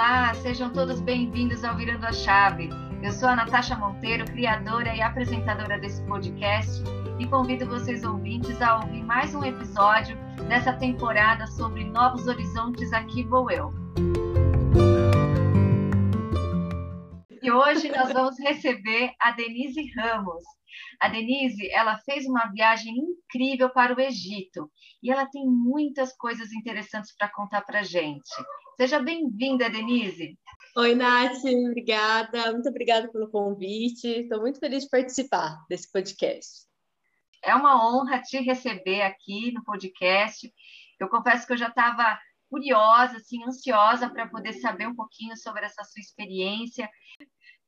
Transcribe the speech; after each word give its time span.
Olá, 0.00 0.32
sejam 0.32 0.72
todos 0.72 0.98
bem-vindos 0.98 1.62
ao 1.62 1.76
Virando 1.76 2.06
a 2.06 2.12
Chave. 2.12 2.70
Eu 3.02 3.12
sou 3.12 3.28
a 3.28 3.36
Natasha 3.36 3.76
Monteiro, 3.76 4.24
criadora 4.24 4.96
e 4.96 5.02
apresentadora 5.02 5.78
desse 5.78 6.02
podcast, 6.06 6.82
e 7.18 7.26
convido 7.26 7.66
vocês 7.66 8.02
ouvintes 8.02 8.62
a 8.62 8.76
ouvir 8.76 9.02
mais 9.04 9.34
um 9.34 9.44
episódio 9.44 10.16
dessa 10.48 10.72
temporada 10.72 11.46
sobre 11.48 11.84
novos 11.84 12.26
horizontes. 12.26 12.90
Aqui 12.94 13.24
vou 13.24 13.50
eu. 13.50 13.74
E 17.42 17.52
hoje 17.52 17.90
nós 17.90 18.10
vamos 18.10 18.40
receber 18.40 19.12
a 19.20 19.32
Denise 19.32 19.92
Ramos. 19.98 20.42
A 20.98 21.10
Denise, 21.10 21.70
ela 21.72 21.98
fez 22.06 22.24
uma 22.24 22.46
viagem 22.46 22.94
incrível 22.96 23.68
para 23.68 23.94
o 23.94 24.00
Egito 24.00 24.70
e 25.02 25.12
ela 25.12 25.26
tem 25.26 25.44
muitas 25.46 26.16
coisas 26.16 26.50
interessantes 26.54 27.14
para 27.14 27.28
contar 27.28 27.60
para 27.60 27.82
gente. 27.82 28.30
Seja 28.80 28.98
bem-vinda, 28.98 29.68
Denise. 29.68 30.38
Oi, 30.74 30.94
Nath, 30.94 31.44
obrigada. 31.68 32.50
Muito 32.50 32.70
obrigada 32.70 33.12
pelo 33.12 33.30
convite. 33.30 34.08
Estou 34.08 34.40
muito 34.40 34.58
feliz 34.58 34.84
de 34.84 34.88
participar 34.88 35.62
desse 35.68 35.92
podcast. 35.92 36.66
É 37.44 37.54
uma 37.54 37.76
honra 37.76 38.22
te 38.22 38.38
receber 38.38 39.02
aqui 39.02 39.52
no 39.52 39.62
podcast. 39.64 40.50
Eu 40.98 41.10
confesso 41.10 41.46
que 41.46 41.52
eu 41.52 41.58
já 41.58 41.68
estava 41.68 42.18
curiosa, 42.48 43.18
assim, 43.18 43.44
ansiosa 43.44 44.08
para 44.08 44.26
poder 44.26 44.54
saber 44.54 44.88
um 44.88 44.96
pouquinho 44.96 45.36
sobre 45.36 45.66
essa 45.66 45.84
sua 45.84 46.00
experiência. 46.00 46.88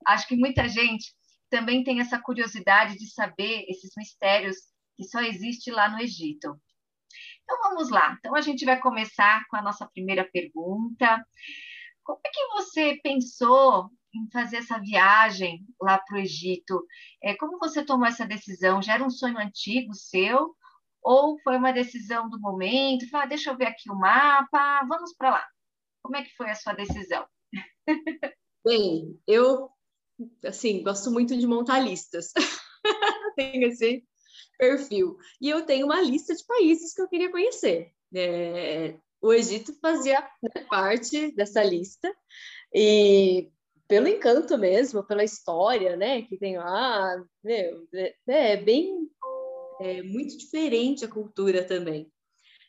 Acho 0.06 0.26
que 0.26 0.34
muita 0.34 0.66
gente 0.66 1.12
também 1.50 1.84
tem 1.84 2.00
essa 2.00 2.18
curiosidade 2.18 2.96
de 2.96 3.12
saber 3.12 3.66
esses 3.68 3.90
mistérios 3.98 4.56
que 4.96 5.04
só 5.04 5.20
existem 5.20 5.74
lá 5.74 5.90
no 5.90 6.00
Egito. 6.00 6.58
Então 7.52 7.70
vamos 7.70 7.90
lá. 7.90 8.16
Então 8.18 8.34
a 8.34 8.40
gente 8.40 8.64
vai 8.64 8.80
começar 8.80 9.44
com 9.48 9.56
a 9.56 9.62
nossa 9.62 9.86
primeira 9.86 10.24
pergunta. 10.24 11.22
Como 12.02 12.18
é 12.24 12.30
que 12.30 12.46
você 12.54 12.98
pensou 13.02 13.90
em 14.14 14.30
fazer 14.30 14.58
essa 14.58 14.78
viagem 14.78 15.66
lá 15.80 15.98
para 15.98 16.16
o 16.16 16.20
Egito? 16.20 16.82
É, 17.22 17.34
como 17.36 17.58
você 17.58 17.84
tomou 17.84 18.06
essa 18.06 18.26
decisão? 18.26 18.80
Já 18.80 18.94
era 18.94 19.04
um 19.04 19.10
sonho 19.10 19.38
antigo 19.38 19.92
seu? 19.92 20.54
Ou 21.02 21.38
foi 21.42 21.58
uma 21.58 21.72
decisão 21.72 22.28
do 22.30 22.40
momento? 22.40 23.04
Ah, 23.12 23.26
deixa 23.26 23.50
eu 23.50 23.56
ver 23.56 23.66
aqui 23.66 23.90
o 23.90 23.98
mapa, 23.98 24.86
vamos 24.88 25.14
para 25.14 25.30
lá. 25.30 25.46
Como 26.02 26.16
é 26.16 26.22
que 26.22 26.34
foi 26.34 26.50
a 26.50 26.54
sua 26.54 26.72
decisão? 26.72 27.26
Bem, 28.64 29.20
eu 29.26 29.68
assim 30.44 30.82
gosto 30.82 31.10
muito 31.10 31.36
de 31.36 31.46
montar 31.46 31.80
listas. 31.80 32.32
Tenho 33.36 33.66
esse 33.66 34.02
perfil. 34.62 35.18
E 35.40 35.50
eu 35.50 35.66
tenho 35.66 35.86
uma 35.86 36.00
lista 36.00 36.32
de 36.32 36.44
países 36.46 36.94
que 36.94 37.02
eu 37.02 37.08
queria 37.08 37.32
conhecer. 37.32 37.90
É, 38.14 38.94
o 39.20 39.32
Egito 39.32 39.74
fazia 39.80 40.20
né, 40.40 40.64
parte 40.70 41.32
dessa 41.34 41.64
lista, 41.64 42.14
e 42.72 43.50
pelo 43.88 44.06
encanto 44.06 44.56
mesmo, 44.56 45.02
pela 45.02 45.24
história, 45.24 45.96
né, 45.96 46.22
que 46.22 46.36
tem 46.36 46.58
lá, 46.58 47.20
meu, 47.42 47.88
é, 47.92 48.14
é 48.28 48.56
bem, 48.56 49.10
é 49.80 50.00
muito 50.02 50.38
diferente 50.38 51.04
a 51.04 51.08
cultura 51.08 51.64
também. 51.64 52.08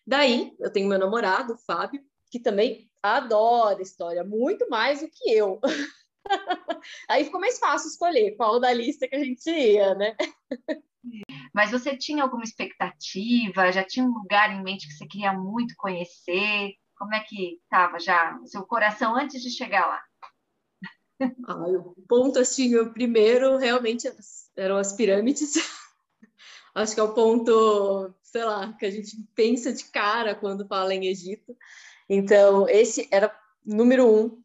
Daí, 0.06 0.52
eu 0.60 0.72
tenho 0.72 0.90
meu 0.90 0.98
namorado, 0.98 1.56
Fábio, 1.60 2.02
que 2.32 2.40
também 2.40 2.90
adora 3.04 3.84
história, 3.84 4.24
muito 4.24 4.68
mais 4.68 5.02
do 5.02 5.10
que 5.12 5.32
eu. 5.32 5.60
Aí 7.08 7.24
ficou 7.26 7.40
mais 7.40 7.60
fácil 7.60 7.90
escolher 7.90 8.36
qual 8.36 8.60
da 8.60 8.74
lista 8.74 9.08
que 9.08 9.16
a 9.16 9.24
gente 9.24 9.48
ia, 9.48 9.94
né? 9.94 10.16
Mas 11.54 11.72
você 11.72 11.96
tinha 11.96 12.24
alguma 12.24 12.44
expectativa? 12.44 13.72
Já 13.72 13.84
tinha 13.84 14.06
um 14.06 14.14
lugar 14.14 14.52
em 14.52 14.64
mente 14.64 14.88
que 14.88 14.94
você 14.94 15.06
queria 15.06 15.34
muito 15.34 15.76
conhecer? 15.78 16.74
Como 16.98 17.14
é 17.14 17.20
que 17.20 17.60
estava 17.64 18.00
já 18.00 18.40
o 18.42 18.48
seu 18.48 18.64
coração 18.66 19.16
antes 19.16 19.42
de 19.42 19.50
chegar 19.50 19.86
lá? 19.86 20.02
Ah, 21.48 21.56
o 21.56 21.96
ponto 22.08 22.40
assim, 22.40 22.76
o 22.76 22.92
primeiro 22.92 23.58
realmente 23.58 24.12
eram 24.56 24.78
as 24.78 24.94
pirâmides. 24.94 25.54
Acho 26.76 26.96
que 26.96 27.00
é 27.00 27.04
o 27.04 27.14
ponto, 27.14 28.14
sei 28.24 28.44
lá, 28.44 28.74
que 28.74 28.86
a 28.86 28.92
gente 28.92 29.16
pensa 29.36 29.72
de 29.72 29.86
cara 29.86 30.34
quando 30.34 30.68
fala 30.68 30.94
em 30.94 31.06
Egito. 31.06 31.56
Então, 32.10 32.68
esse 32.68 33.08
era 33.12 33.34
número 33.64 34.08
um. 34.08 34.44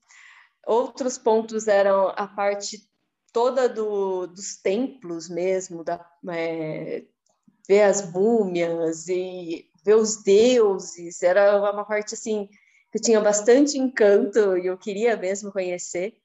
Outros 0.67 1.17
pontos 1.17 1.67
eram 1.67 2.13
a 2.15 2.27
parte 2.27 2.87
toda 3.33 3.69
do, 3.69 4.27
dos 4.27 4.57
templos 4.57 5.29
mesmo, 5.29 5.85
da, 5.85 6.05
é, 6.31 7.05
ver 7.69 7.83
as 7.83 8.11
múmias 8.13 9.09
e 9.09 9.69
ver 9.85 9.95
os 9.95 10.23
deuses, 10.23 11.23
era 11.23 11.59
uma 11.59 11.85
parte 11.85 12.15
assim 12.15 12.49
que 12.91 12.99
tinha 12.99 13.21
bastante 13.21 13.79
encanto 13.79 14.57
e 14.57 14.67
eu 14.67 14.79
queria 14.79 15.17
mesmo 15.17 15.53
conhecer. 15.53 16.17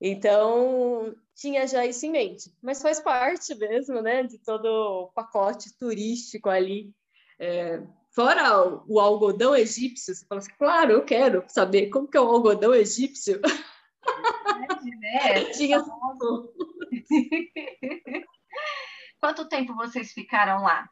Então, 0.00 1.14
tinha 1.34 1.66
já 1.66 1.84
isso 1.84 2.06
em 2.06 2.10
mente, 2.10 2.52
mas 2.62 2.80
faz 2.80 3.00
parte 3.00 3.54
mesmo, 3.54 4.00
né, 4.00 4.22
de 4.22 4.38
todo 4.38 4.64
o 4.66 5.08
pacote 5.08 5.76
turístico 5.76 6.48
ali. 6.48 6.92
É, 7.38 7.82
fora 8.10 8.64
o, 8.66 8.84
o, 8.88 9.00
algodão 9.00 9.54
egípcio, 9.54 10.14
você 10.14 10.24
fala 10.26 10.40
assim, 10.40 10.52
claro, 10.58 10.92
eu 10.92 11.04
quero 11.04 11.44
saber 11.48 11.88
como 11.88 12.08
que 12.08 12.16
é 12.16 12.20
o 12.20 12.28
algodão 12.28 12.74
egípcio. 12.74 13.40
verdade, 14.58 14.90
né? 14.96 15.44
Tinha 15.52 15.82
Quanto 19.20 19.48
tempo 19.48 19.74
vocês 19.74 20.12
ficaram 20.12 20.62
lá? 20.62 20.88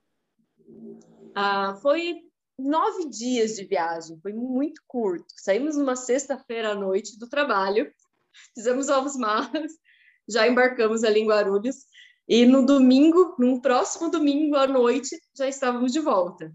Ah, 1.35 1.77
foi 1.81 2.23
nove 2.59 3.09
dias 3.09 3.55
de 3.55 3.65
viagem, 3.65 4.19
foi 4.21 4.33
muito 4.33 4.83
curto. 4.87 5.27
Saímos 5.37 5.77
numa 5.77 5.97
sexta-feira 5.97 6.73
à 6.73 6.75
noite 6.75 7.19
do 7.19 7.29
trabalho, 7.29 7.93
fizemos 8.55 8.89
ovos 8.89 9.17
malas, 9.17 9.73
já 10.29 10.49
embarcamos 10.49 11.05
ali 11.05 11.21
em 11.21 11.29
Guarulhos, 11.29 11.77
e 12.29 12.45
no 12.45 12.67
domingo, 12.67 13.37
no 13.39 13.61
próximo 13.61 14.11
domingo 14.11 14.57
à 14.57 14.67
noite, 14.67 15.17
já 15.37 15.47
estávamos 15.47 15.93
de 15.93 16.01
volta. 16.01 16.53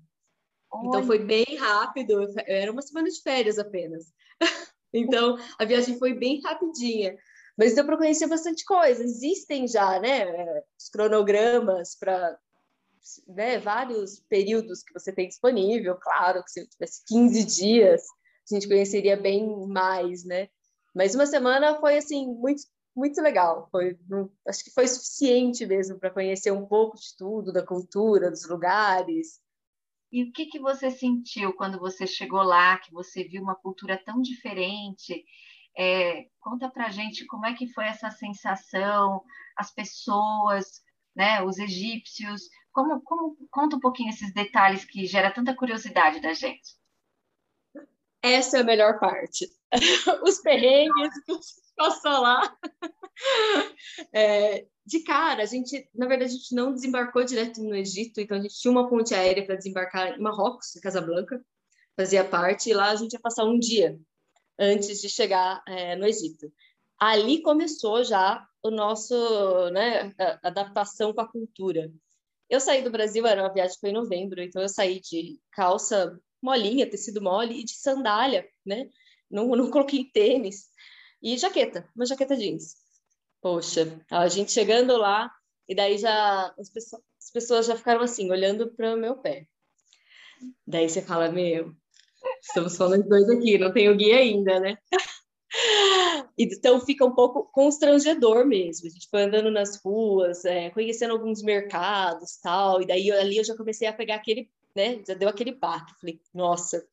Olha. 0.69 0.87
Então 0.87 1.03
foi 1.05 1.19
bem 1.19 1.45
rápido, 1.57 2.27
era 2.45 2.71
uma 2.71 2.81
semana 2.81 3.09
de 3.09 3.21
férias 3.21 3.57
apenas. 3.57 4.11
Então, 4.93 5.37
a 5.57 5.63
viagem 5.63 5.97
foi 5.97 6.13
bem 6.13 6.41
rapidinha. 6.41 7.17
Mas 7.57 7.75
deu 7.75 7.85
para 7.85 7.97
conhecer 7.97 8.27
bastante 8.27 8.63
coisa. 8.65 9.03
Existem 9.03 9.67
já, 9.67 9.99
né, 9.99 10.25
os 10.79 10.89
cronogramas 10.89 11.95
para 11.95 12.37
né, 13.27 13.59
vários 13.59 14.19
períodos 14.29 14.83
que 14.83 14.93
você 14.93 15.11
tem 15.11 15.27
disponível. 15.27 15.95
Claro 15.95 16.43
que 16.43 16.51
se 16.51 16.61
eu 16.61 16.69
tivesse 16.69 17.03
15 17.07 17.43
dias, 17.43 18.03
a 18.49 18.53
gente 18.53 18.67
conheceria 18.67 19.17
bem 19.17 19.67
mais, 19.67 20.23
né? 20.23 20.49
Mas 20.93 21.15
uma 21.15 21.25
semana 21.25 21.79
foi, 21.79 21.97
assim, 21.97 22.27
muito, 22.27 22.63
muito 22.95 23.21
legal. 23.21 23.67
Foi, 23.71 23.97
acho 24.47 24.63
que 24.63 24.71
foi 24.71 24.87
suficiente 24.87 25.65
mesmo 25.65 25.97
para 25.97 26.11
conhecer 26.11 26.51
um 26.51 26.65
pouco 26.65 26.97
de 26.97 27.15
tudo, 27.17 27.53
da 27.53 27.65
cultura, 27.65 28.29
dos 28.29 28.47
lugares. 28.47 29.39
E 30.11 30.23
o 30.23 30.31
que, 30.33 30.47
que 30.47 30.59
você 30.59 30.91
sentiu 30.91 31.53
quando 31.53 31.79
você 31.79 32.05
chegou 32.05 32.43
lá, 32.43 32.77
que 32.77 32.91
você 32.91 33.23
viu 33.23 33.41
uma 33.41 33.55
cultura 33.55 33.97
tão 34.05 34.21
diferente? 34.21 35.23
É, 35.77 36.25
conta 36.39 36.69
pra 36.69 36.89
gente 36.89 37.25
como 37.25 37.45
é 37.45 37.53
que 37.53 37.67
foi 37.67 37.85
essa 37.85 38.09
sensação, 38.09 39.23
as 39.55 39.71
pessoas, 39.73 40.81
né, 41.15 41.41
os 41.43 41.57
egípcios, 41.57 42.41
como, 42.71 43.01
como 43.01 43.37
conta 43.49 43.75
um 43.75 43.79
pouquinho 43.79 44.09
esses 44.09 44.33
detalhes 44.33 44.85
que 44.85 45.05
gera 45.05 45.31
tanta 45.31 45.55
curiosidade 45.55 46.21
da 46.21 46.33
gente. 46.33 46.75
Essa 48.21 48.57
é 48.57 48.61
a 48.61 48.63
melhor 48.65 48.99
parte. 48.99 49.49
Os 50.23 50.39
perrengues 50.39 51.13
que 51.25 51.33
passou 51.75 52.21
lá. 52.21 52.55
É, 54.11 54.65
de 54.83 55.03
cara, 55.03 55.43
a 55.43 55.45
gente, 55.45 55.87
na 55.93 56.07
verdade, 56.07 56.31
a 56.31 56.35
gente 56.35 56.55
não 56.55 56.73
desembarcou 56.73 57.23
direto 57.23 57.61
no 57.61 57.75
Egito, 57.75 58.19
então 58.19 58.35
a 58.35 58.41
gente 58.41 58.59
tinha 58.59 58.71
uma 58.71 58.89
ponte 58.89 59.13
aérea 59.13 59.45
para 59.45 59.57
desembarcar 59.57 60.17
em 60.17 60.19
Marrocos, 60.19 60.75
em 60.75 60.81
Casablanca, 60.81 61.39
fazia 61.95 62.25
parte, 62.25 62.71
e 62.71 62.73
lá 62.73 62.89
a 62.89 62.95
gente 62.95 63.13
ia 63.13 63.19
passar 63.19 63.45
um 63.45 63.59
dia 63.59 63.99
antes 64.61 65.01
de 65.01 65.09
chegar 65.09 65.63
é, 65.67 65.95
no 65.95 66.05
Egito. 66.05 66.53
Ali 66.99 67.41
começou 67.41 68.03
já 68.03 68.45
o 68.61 68.69
nosso, 68.69 69.15
né, 69.71 70.13
adaptação 70.43 71.11
com 71.11 71.21
a 71.21 71.27
cultura. 71.27 71.91
Eu 72.47 72.59
saí 72.59 72.83
do 72.83 72.91
Brasil, 72.91 73.25
era 73.25 73.41
uma 73.41 73.53
viagem 73.53 73.77
foi 73.79 73.89
em 73.89 73.93
novembro, 73.93 74.39
então 74.41 74.61
eu 74.61 74.69
saí 74.69 74.99
de 74.99 75.39
calça 75.51 76.19
molinha, 76.41 76.89
tecido 76.89 77.21
mole 77.21 77.59
e 77.59 77.63
de 77.63 77.73
sandália, 77.73 78.47
né? 78.63 78.87
Não, 79.29 79.47
não 79.47 79.71
coloquei 79.71 80.05
tênis 80.05 80.67
e 81.21 81.37
jaqueta, 81.37 81.89
uma 81.95 82.05
jaqueta 82.05 82.35
jeans. 82.35 82.75
Poxa, 83.41 83.99
a 84.11 84.27
gente 84.27 84.51
chegando 84.51 84.95
lá, 84.97 85.31
e 85.67 85.73
daí 85.73 85.97
já 85.97 86.53
as 86.59 86.69
pessoas, 86.69 87.01
as 87.19 87.31
pessoas 87.31 87.65
já 87.65 87.75
ficaram 87.75 88.01
assim, 88.01 88.29
olhando 88.29 88.71
para 88.75 88.93
o 88.93 88.97
meu 88.97 89.17
pé. 89.17 89.47
Daí 90.67 90.89
você 90.89 91.01
fala, 91.01 91.31
meu, 91.31 91.73
estamos 92.41 92.75
falando 92.77 93.03
de 93.03 93.09
dois 93.09 93.29
aqui, 93.29 93.57
não 93.57 93.73
tenho 93.73 93.95
guia 93.95 94.17
ainda, 94.17 94.59
né? 94.59 94.77
Então 96.37 96.79
fica 96.79 97.05
um 97.05 97.13
pouco 97.13 97.43
constrangedor 97.51 98.45
mesmo. 98.45 98.87
A 98.87 98.89
gente 98.89 99.09
foi 99.09 99.23
andando 99.23 99.51
nas 99.51 99.81
ruas, 99.83 100.45
é, 100.45 100.69
conhecendo 100.69 101.11
alguns 101.11 101.43
mercados, 101.43 102.37
tal. 102.41 102.81
E 102.81 102.87
daí 102.87 103.11
ali 103.11 103.37
eu 103.37 103.43
já 103.43 103.55
comecei 103.55 103.87
a 103.87 103.93
pegar 103.93 104.15
aquele, 104.15 104.49
né? 104.75 105.01
Já 105.05 105.13
deu 105.13 105.29
aquele 105.29 105.51
baque. 105.51 105.93
Falei, 105.99 106.21
nossa, 106.33 106.85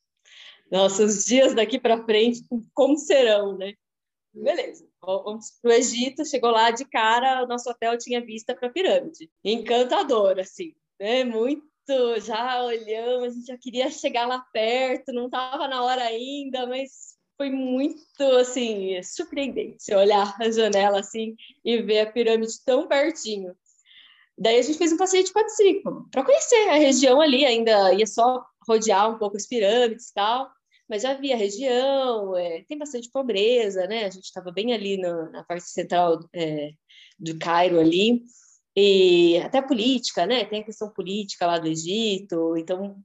nossa, 0.70 1.04
os 1.04 1.24
dias 1.24 1.54
daqui 1.54 1.78
para 1.78 2.04
frente, 2.04 2.42
como 2.74 2.96
serão, 2.98 3.56
né? 3.56 3.74
Beleza, 4.34 4.86
vamos 5.00 5.58
para 5.62 5.70
o 5.70 5.74
Egito, 5.74 6.24
chegou 6.24 6.50
lá 6.50 6.70
de 6.70 6.84
cara, 6.84 7.42
o 7.42 7.46
nosso 7.46 7.68
hotel 7.70 7.96
tinha 7.96 8.20
vista 8.20 8.54
para 8.54 8.68
a 8.68 8.70
pirâmide. 8.70 9.30
Encantador, 9.42 10.38
assim, 10.38 10.74
né? 11.00 11.24
Muito, 11.24 11.66
já 12.20 12.62
olhamos, 12.64 13.24
a 13.24 13.30
gente 13.30 13.46
já 13.46 13.58
queria 13.58 13.90
chegar 13.90 14.26
lá 14.26 14.40
perto, 14.52 15.12
não 15.12 15.26
estava 15.26 15.68
na 15.68 15.82
hora 15.82 16.02
ainda, 16.02 16.66
mas 16.66 17.16
foi 17.36 17.50
muito, 17.50 18.22
assim, 18.40 19.00
surpreendente 19.02 19.94
olhar 19.94 20.34
a 20.40 20.50
janela, 20.50 21.00
assim, 21.00 21.36
e 21.64 21.80
ver 21.82 22.00
a 22.00 22.12
pirâmide 22.12 22.52
tão 22.64 22.88
pertinho. 22.88 23.54
Daí 24.36 24.58
a 24.58 24.62
gente 24.62 24.78
fez 24.78 24.92
um 24.92 24.96
passeio 24.96 25.24
de 25.24 25.32
quadriciclo 25.32 26.08
para 26.10 26.24
conhecer 26.24 26.68
a 26.68 26.74
região 26.74 27.20
ali, 27.20 27.44
ainda 27.44 27.92
ia 27.92 28.06
só 28.06 28.44
rodear 28.68 29.10
um 29.10 29.18
pouco 29.18 29.36
as 29.36 29.46
pirâmides 29.46 30.10
e 30.10 30.14
tal 30.14 30.50
mas 30.88 31.02
já 31.02 31.10
havia 31.10 31.36
região, 31.36 32.36
é, 32.36 32.64
tem 32.66 32.78
bastante 32.78 33.10
pobreza, 33.10 33.86
né? 33.86 34.06
A 34.06 34.10
gente 34.10 34.24
estava 34.24 34.50
bem 34.50 34.72
ali 34.72 34.96
no, 34.96 35.30
na 35.30 35.44
parte 35.44 35.68
central 35.68 36.26
é, 36.32 36.70
do 37.18 37.38
Cairo 37.38 37.78
ali, 37.78 38.22
e 38.80 39.38
até 39.38 39.60
política, 39.60 40.24
né? 40.24 40.44
Tem 40.44 40.60
a 40.60 40.64
questão 40.64 40.88
política 40.88 41.48
lá 41.48 41.58
do 41.58 41.66
Egito, 41.66 42.56
então, 42.56 43.02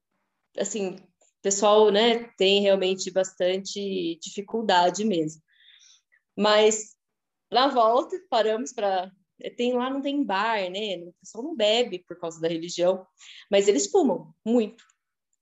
assim, 0.56 0.90
o 0.98 1.42
pessoal, 1.42 1.90
né, 1.92 2.26
tem 2.38 2.62
realmente 2.62 3.10
bastante 3.10 4.20
dificuldade 4.22 5.04
mesmo. 5.04 5.42
Mas 6.38 6.96
na 7.52 7.68
volta 7.70 8.16
paramos 8.30 8.72
para 8.72 9.12
tem 9.58 9.74
lá 9.74 9.90
não 9.90 10.02
tem 10.02 10.24
bar, 10.24 10.70
né? 10.70 10.98
O 10.98 11.14
pessoal 11.20 11.44
não 11.44 11.56
bebe 11.56 12.00
por 12.08 12.20
causa 12.20 12.40
da 12.40 12.48
religião, 12.48 13.06
mas 13.50 13.68
eles 13.68 13.88
fumam 13.88 14.34
muito 14.46 14.84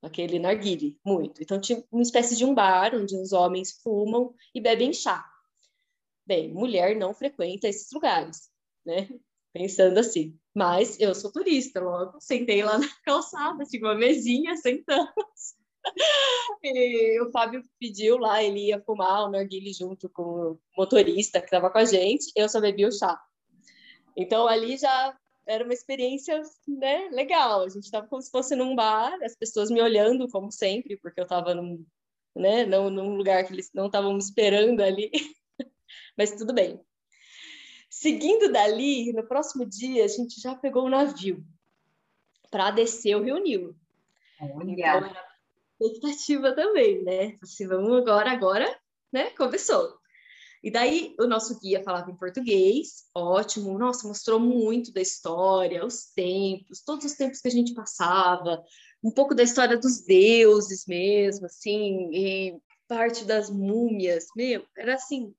aquele 0.02 0.40
narguile, 0.40 0.98
muito. 1.06 1.44
Então 1.44 1.60
tinha 1.60 1.84
uma 1.92 2.02
espécie 2.02 2.38
de 2.38 2.46
um 2.46 2.56
bar 2.56 2.96
onde 2.96 3.16
os 3.18 3.34
homens 3.34 3.82
fumam 3.84 4.34
e 4.56 4.62
bebem 4.62 4.94
chá. 4.94 5.30
Bem, 6.26 6.54
mulher 6.54 6.96
não 6.96 7.14
frequenta 7.14 7.68
esses 7.68 7.92
lugares, 7.92 8.50
né? 8.86 9.10
Pensando 9.54 10.00
assim. 10.00 10.38
Mas 10.56 11.00
eu 11.00 11.14
sou 11.16 11.32
turista, 11.32 11.80
logo 11.80 12.20
sentei 12.20 12.64
lá 12.64 12.78
na 12.78 12.88
calçada, 13.06 13.64
tinha 13.66 13.84
uma 13.84 13.96
mesinha, 13.96 14.56
sentamos. 14.58 15.12
E 16.64 17.20
o 17.20 17.32
Fábio 17.32 17.64
pediu 17.80 18.18
lá, 18.18 18.44
ele 18.44 18.68
ia 18.68 18.80
fumar 18.82 19.24
o 19.24 19.32
narguile 19.32 19.74
junto 19.74 20.08
com 20.10 20.22
o 20.22 20.60
motorista 20.78 21.40
que 21.40 21.46
estava 21.46 21.72
com 21.72 21.80
a 21.80 21.86
gente, 21.86 22.32
eu 22.36 22.48
só 22.48 22.62
bebi 22.62 22.86
o 22.86 22.92
chá. 22.92 23.20
Então 24.16 24.48
ali 24.48 24.78
já 24.78 25.18
era 25.48 25.64
uma 25.64 25.74
experiência 25.74 26.40
né, 26.68 27.10
legal. 27.12 27.64
A 27.64 27.70
gente 27.70 27.86
estava 27.86 28.08
como 28.08 28.22
se 28.22 28.30
fosse 28.30 28.56
num 28.56 28.76
bar, 28.76 29.18
as 29.24 29.36
pessoas 29.36 29.72
me 29.72 29.82
olhando, 29.82 30.28
como 30.30 30.52
sempre, 30.52 30.98
porque 30.98 31.20
eu 31.20 31.24
estava 31.24 31.56
num, 31.56 31.84
né, 32.36 32.66
num, 32.66 32.90
num 32.90 33.16
lugar 33.16 33.44
que 33.46 33.54
eles 33.54 33.72
não 33.74 33.88
estavam 33.88 34.14
me 34.14 34.20
esperando 34.20 34.82
ali. 34.82 35.10
Mas 36.18 36.32
tudo 36.32 36.54
bem. 36.54 36.80
Seguindo 37.92 38.50
dali, 38.50 39.12
no 39.12 39.28
próximo 39.28 39.66
dia, 39.66 40.06
a 40.06 40.08
gente 40.08 40.40
já 40.40 40.56
pegou 40.56 40.84
o 40.84 40.86
um 40.86 40.90
navio 40.90 41.46
para 42.50 42.72
descer 42.72 43.18
o 43.18 43.22
Rio 43.22 43.38
Nilo. 43.38 43.76
Olha. 44.40 44.72
Então, 44.72 45.88
expectativa 45.88 46.56
também, 46.56 47.04
né? 47.04 47.38
Assim, 47.44 47.68
vamos 47.68 47.98
agora, 47.98 48.32
agora, 48.32 48.80
né? 49.12 49.32
Começou. 49.32 50.00
E 50.64 50.72
daí 50.72 51.14
o 51.20 51.28
nosso 51.28 51.60
guia 51.60 51.84
falava 51.84 52.10
em 52.10 52.16
português, 52.16 53.10
ótimo, 53.14 53.78
nossa, 53.78 54.08
mostrou 54.08 54.40
muito 54.40 54.94
da 54.94 55.02
história, 55.02 55.86
os 55.86 56.06
tempos, 56.14 56.82
todos 56.82 57.04
os 57.06 57.14
tempos 57.14 57.42
que 57.42 57.48
a 57.50 57.52
gente 57.52 57.74
passava, 57.74 58.64
um 59.04 59.12
pouco 59.12 59.36
da 59.36 59.44
história 59.44 59.78
dos 59.78 60.02
deuses 60.02 60.86
mesmo, 60.86 61.48
assim, 61.48 62.10
e 62.14 62.58
parte 62.88 63.26
das 63.26 63.50
múmias, 63.50 64.28
meu, 64.34 64.66
era 64.78 64.94
assim, 64.94 65.36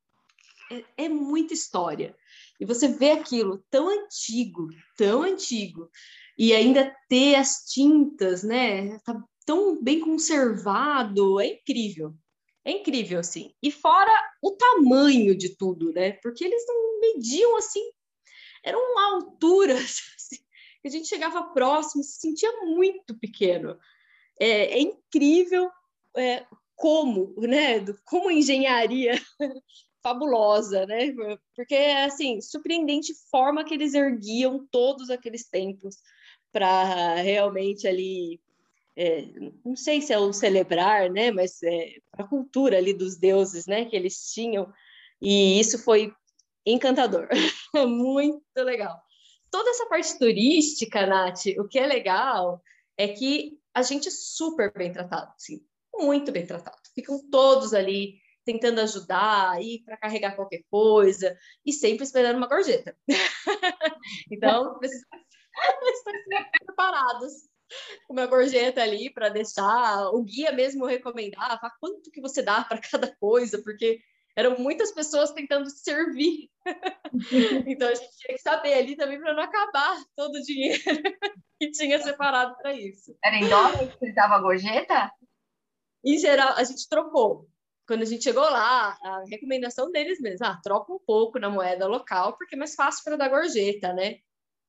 é, 0.70 1.04
é 1.04 1.08
muita 1.08 1.54
história. 1.54 2.14
E 2.62 2.64
você 2.64 2.86
vê 2.86 3.10
aquilo 3.10 3.58
tão 3.68 3.88
antigo, 3.88 4.68
tão 4.96 5.24
antigo, 5.24 5.90
e 6.38 6.52
ainda 6.52 6.96
ter 7.08 7.34
as 7.34 7.64
tintas, 7.64 8.44
né? 8.44 9.00
Tá 9.00 9.20
tão 9.44 9.82
bem 9.82 9.98
conservado, 9.98 11.40
é 11.40 11.48
incrível. 11.48 12.14
É 12.64 12.70
incrível, 12.70 13.18
assim. 13.18 13.52
E 13.60 13.72
fora 13.72 14.12
o 14.40 14.52
tamanho 14.52 15.36
de 15.36 15.56
tudo, 15.56 15.92
né? 15.92 16.12
Porque 16.22 16.44
eles 16.44 16.64
não 16.68 17.00
mediam 17.00 17.56
assim, 17.56 17.82
eram 18.62 18.96
alturas 18.96 20.00
assim, 20.16 20.36
que 20.80 20.86
a 20.86 20.90
gente 20.90 21.08
chegava 21.08 21.42
próximo, 21.52 22.04
se 22.04 22.20
sentia 22.20 22.60
muito 22.60 23.18
pequeno. 23.18 23.76
É, 24.38 24.78
é 24.78 24.80
incrível 24.80 25.68
é, 26.16 26.46
como, 26.76 27.34
né? 27.40 27.84
Como 28.04 28.30
engenharia 28.30 29.20
fabulosa, 30.02 30.86
né? 30.86 31.14
Porque 31.54 31.74
assim, 31.74 32.40
surpreendente 32.40 33.12
forma 33.30 33.64
que 33.64 33.74
eles 33.74 33.94
erguiam 33.94 34.66
todos 34.70 35.10
aqueles 35.10 35.48
tempos 35.48 35.96
para 36.52 37.14
realmente 37.14 37.86
ali 37.86 38.40
é, 38.96 39.26
não 39.64 39.74
sei 39.74 40.00
se 40.00 40.12
é 40.12 40.18
o 40.18 40.32
celebrar, 40.32 41.10
né, 41.10 41.30
mas 41.30 41.62
é, 41.62 41.96
a 42.12 42.24
cultura 42.24 42.76
ali 42.76 42.92
dos 42.92 43.16
deuses, 43.16 43.66
né, 43.66 43.84
que 43.86 43.96
eles 43.96 44.32
tinham, 44.32 44.72
e 45.20 45.58
isso 45.58 45.82
foi 45.82 46.14
encantador, 46.66 47.28
muito 47.88 48.42
legal. 48.58 49.00
Toda 49.50 49.70
essa 49.70 49.86
parte 49.86 50.18
turística, 50.18 51.06
Nath, 51.06 51.46
o 51.58 51.66
que 51.66 51.78
é 51.78 51.86
legal 51.86 52.62
é 52.96 53.08
que 53.08 53.58
a 53.74 53.82
gente 53.82 54.08
é 54.08 54.10
super 54.10 54.72
bem 54.72 54.92
tratado, 54.92 55.32
sim, 55.38 55.64
muito 55.94 56.30
bem 56.30 56.46
tratado. 56.46 56.78
Ficam 56.94 57.18
todos 57.30 57.72
ali 57.72 58.21
tentando 58.44 58.80
ajudar, 58.80 59.62
ir 59.62 59.82
para 59.84 59.96
carregar 59.96 60.36
qualquer 60.36 60.62
coisa 60.70 61.36
e 61.64 61.72
sempre 61.72 62.04
esperando 62.04 62.36
uma 62.36 62.48
gorjeta. 62.48 62.96
então, 64.30 64.78
estão 64.82 66.50
preparados 66.66 67.32
uma 68.08 68.26
gorjeta 68.26 68.82
ali 68.82 69.12
para 69.12 69.28
deixar. 69.28 70.10
O 70.12 70.22
guia 70.22 70.52
mesmo 70.52 70.86
recomendava 70.86 71.70
quanto 71.80 72.10
que 72.10 72.20
você 72.20 72.42
dá 72.42 72.62
para 72.64 72.80
cada 72.80 73.14
coisa, 73.16 73.62
porque 73.62 74.00
eram 74.36 74.58
muitas 74.58 74.92
pessoas 74.92 75.32
tentando 75.32 75.68
servir. 75.70 76.50
então 77.66 77.88
a 77.88 77.94
gente 77.94 78.16
tinha 78.18 78.36
que 78.36 78.42
saber 78.42 78.74
ali 78.74 78.96
também 78.96 79.20
para 79.20 79.34
não 79.34 79.42
acabar 79.42 80.02
todo 80.16 80.36
o 80.36 80.42
dinheiro 80.42 80.82
que 81.60 81.70
tinha 81.70 81.98
separado 81.98 82.56
para 82.56 82.74
isso. 82.74 83.16
Era 83.24 83.36
em 83.36 83.48
dólar 83.48 83.88
que 83.88 83.98
você 83.98 84.12
dava 84.12 84.34
a 84.34 84.40
gorjeta? 84.40 85.10
Em 86.04 86.18
geral, 86.18 86.54
a 86.56 86.64
gente 86.64 86.88
trocou. 86.88 87.48
Quando 87.86 88.02
a 88.02 88.06
gente 88.06 88.24
chegou 88.24 88.42
lá, 88.42 88.96
a 89.02 89.24
recomendação 89.28 89.90
deles 89.90 90.20
mesmo, 90.20 90.46
ah, 90.46 90.60
troca 90.62 90.92
um 90.92 90.98
pouco 90.98 91.38
na 91.38 91.50
moeda 91.50 91.86
local, 91.86 92.36
porque 92.36 92.54
é 92.54 92.58
mais 92.58 92.74
fácil 92.74 93.02
para 93.04 93.16
dar 93.16 93.28
gorjeta, 93.28 93.92
né? 93.92 94.18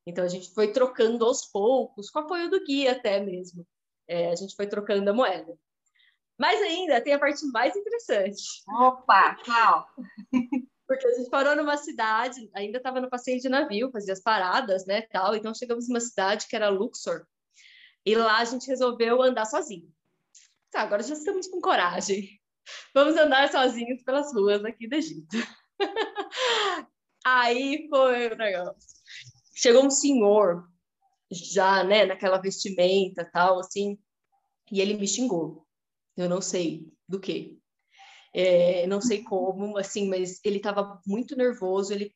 Então 0.05 0.23
a 0.23 0.27
gente 0.27 0.53
foi 0.53 0.71
trocando 0.71 1.25
aos 1.25 1.45
poucos, 1.45 2.09
com 2.09 2.19
apoio 2.19 2.49
do 2.49 2.63
guia 2.63 2.93
até 2.93 3.19
mesmo. 3.19 3.65
É, 4.07 4.31
a 4.31 4.35
gente 4.35 4.55
foi 4.55 4.67
trocando 4.67 5.09
a 5.09 5.13
moeda. 5.13 5.57
Mas 6.37 6.61
ainda 6.61 6.99
tem 6.99 7.13
a 7.13 7.19
parte 7.19 7.45
mais 7.51 7.75
interessante. 7.75 8.43
Opa, 8.67 9.37
qual? 9.45 9.87
Porque 10.87 11.07
a 11.07 11.13
gente 11.13 11.29
parou 11.29 11.55
numa 11.55 11.77
cidade, 11.77 12.49
ainda 12.53 12.77
estava 12.77 12.99
no 12.99 13.09
passeio 13.09 13.39
de 13.39 13.47
navio, 13.47 13.91
fazia 13.91 14.13
as 14.13 14.21
paradas, 14.21 14.85
né, 14.85 15.01
tal. 15.03 15.35
Então 15.35 15.53
chegamos 15.53 15.87
numa 15.87 16.01
cidade 16.01 16.47
que 16.47 16.55
era 16.55 16.69
Luxor. 16.69 17.25
E 18.05 18.15
lá 18.15 18.39
a 18.39 18.45
gente 18.45 18.67
resolveu 18.67 19.21
andar 19.21 19.45
sozinho. 19.45 19.89
Tá, 20.69 20.81
agora 20.81 21.03
já 21.03 21.13
estamos 21.13 21.47
com 21.47 21.61
coragem. 21.61 22.41
Vamos 22.93 23.17
andar 23.17 23.51
sozinhos 23.51 24.03
pelas 24.03 24.33
ruas 24.33 24.63
aqui 24.63 24.87
do 24.87 24.95
Egito. 24.95 25.37
Aí 27.25 27.87
foi 27.89 28.27
o 28.27 28.35
negócio 28.35 28.93
chegou 29.53 29.85
um 29.85 29.89
senhor 29.89 30.67
já, 31.31 31.83
né, 31.83 32.05
naquela 32.05 32.37
vestimenta 32.37 33.23
tal, 33.31 33.59
assim, 33.59 33.97
e 34.71 34.81
ele 34.81 34.95
me 34.95 35.07
xingou. 35.07 35.65
Eu 36.17 36.29
não 36.29 36.41
sei 36.41 36.91
do 37.07 37.19
que. 37.19 37.59
É, 38.33 38.85
não 38.87 38.99
sei 38.99 39.23
como, 39.23 39.77
assim, 39.77 40.07
mas 40.09 40.39
ele 40.43 40.57
estava 40.57 40.99
muito 41.05 41.35
nervoso, 41.35 41.93
ele 41.93 42.13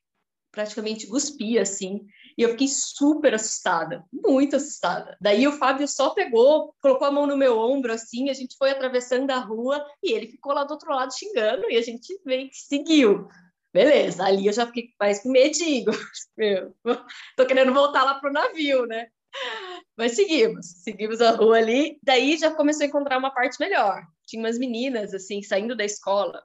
praticamente 0.51 1.07
cuspia, 1.07 1.61
assim, 1.61 2.05
e 2.37 2.43
eu 2.43 2.49
fiquei 2.49 2.67
super 2.67 3.33
assustada, 3.33 4.03
muito 4.11 4.55
assustada. 4.55 5.17
Daí 5.19 5.47
o 5.47 5.51
Fábio 5.53 5.87
só 5.87 6.11
pegou, 6.11 6.73
colocou 6.81 7.07
a 7.07 7.11
mão 7.11 7.27
no 7.27 7.37
meu 7.37 7.57
ombro, 7.57 7.91
assim, 7.91 8.29
a 8.29 8.33
gente 8.33 8.55
foi 8.57 8.71
atravessando 8.71 9.31
a 9.31 9.39
rua, 9.39 9.85
e 10.03 10.13
ele 10.13 10.27
ficou 10.27 10.53
lá 10.53 10.63
do 10.63 10.71
outro 10.71 10.93
lado 10.93 11.13
xingando, 11.17 11.69
e 11.69 11.77
a 11.77 11.81
gente 11.81 12.19
veio 12.25 12.49
seguiu. 12.51 13.27
Beleza, 13.73 14.25
ali 14.25 14.47
eu 14.47 14.53
já 14.53 14.65
fiquei 14.65 14.89
mais 14.99 15.21
com 15.21 15.29
medinho. 15.29 15.91
Tô 17.37 17.45
querendo 17.45 17.73
voltar 17.73 18.03
lá 18.03 18.15
pro 18.19 18.31
navio, 18.31 18.85
né? 18.87 19.07
Mas 19.95 20.15
seguimos, 20.15 20.81
seguimos 20.83 21.21
a 21.21 21.31
rua 21.31 21.57
ali. 21.57 21.99
Daí 22.01 22.37
já 22.37 22.51
começou 22.51 22.83
a 22.83 22.87
encontrar 22.87 23.17
uma 23.17 23.31
parte 23.31 23.59
melhor. 23.59 24.03
Tinha 24.25 24.41
umas 24.41 24.57
meninas, 24.57 25.13
assim, 25.13 25.43
saindo 25.43 25.75
da 25.75 25.85
escola. 25.85 26.41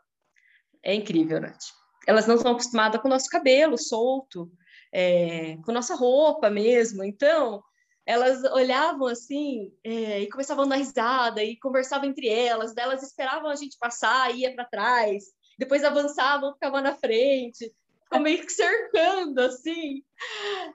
É 0.83 0.95
incrível, 0.95 1.41
Nath. 1.41 1.82
Elas 2.07 2.27
não 2.27 2.37
estão 2.37 2.53
acostumadas 2.53 3.01
com 3.01 3.09
o 3.09 3.11
nosso 3.11 3.29
cabelo 3.29 3.79
solto, 3.79 4.51
é, 4.93 5.57
com 5.65 5.73
nossa 5.73 5.95
roupa 5.95 6.51
mesmo. 6.51 7.05
Então, 7.05 7.63
elas 8.05 8.43
olhavam 8.53 9.07
assim 9.07 9.73
é, 9.85 10.21
e 10.21 10.29
começavam 10.29 10.65
a 10.65 10.69
dar 10.69 10.77
risada 10.77 11.43
e 11.43 11.59
conversavam 11.59 12.09
entre 12.09 12.29
elas. 12.29 12.75
Daí 12.75 12.85
elas 12.85 13.03
esperavam 13.03 13.51
a 13.51 13.55
gente 13.55 13.79
passar, 13.79 14.35
ia 14.35 14.55
para 14.55 14.65
trás 14.65 15.25
depois 15.63 15.85
avançavam, 15.85 16.53
ficavam 16.55 16.81
na 16.81 16.95
frente, 16.95 17.73
ficou 18.03 18.21
meio 18.21 18.45
que 18.45 18.53
cercando, 18.53 19.39
assim. 19.41 20.03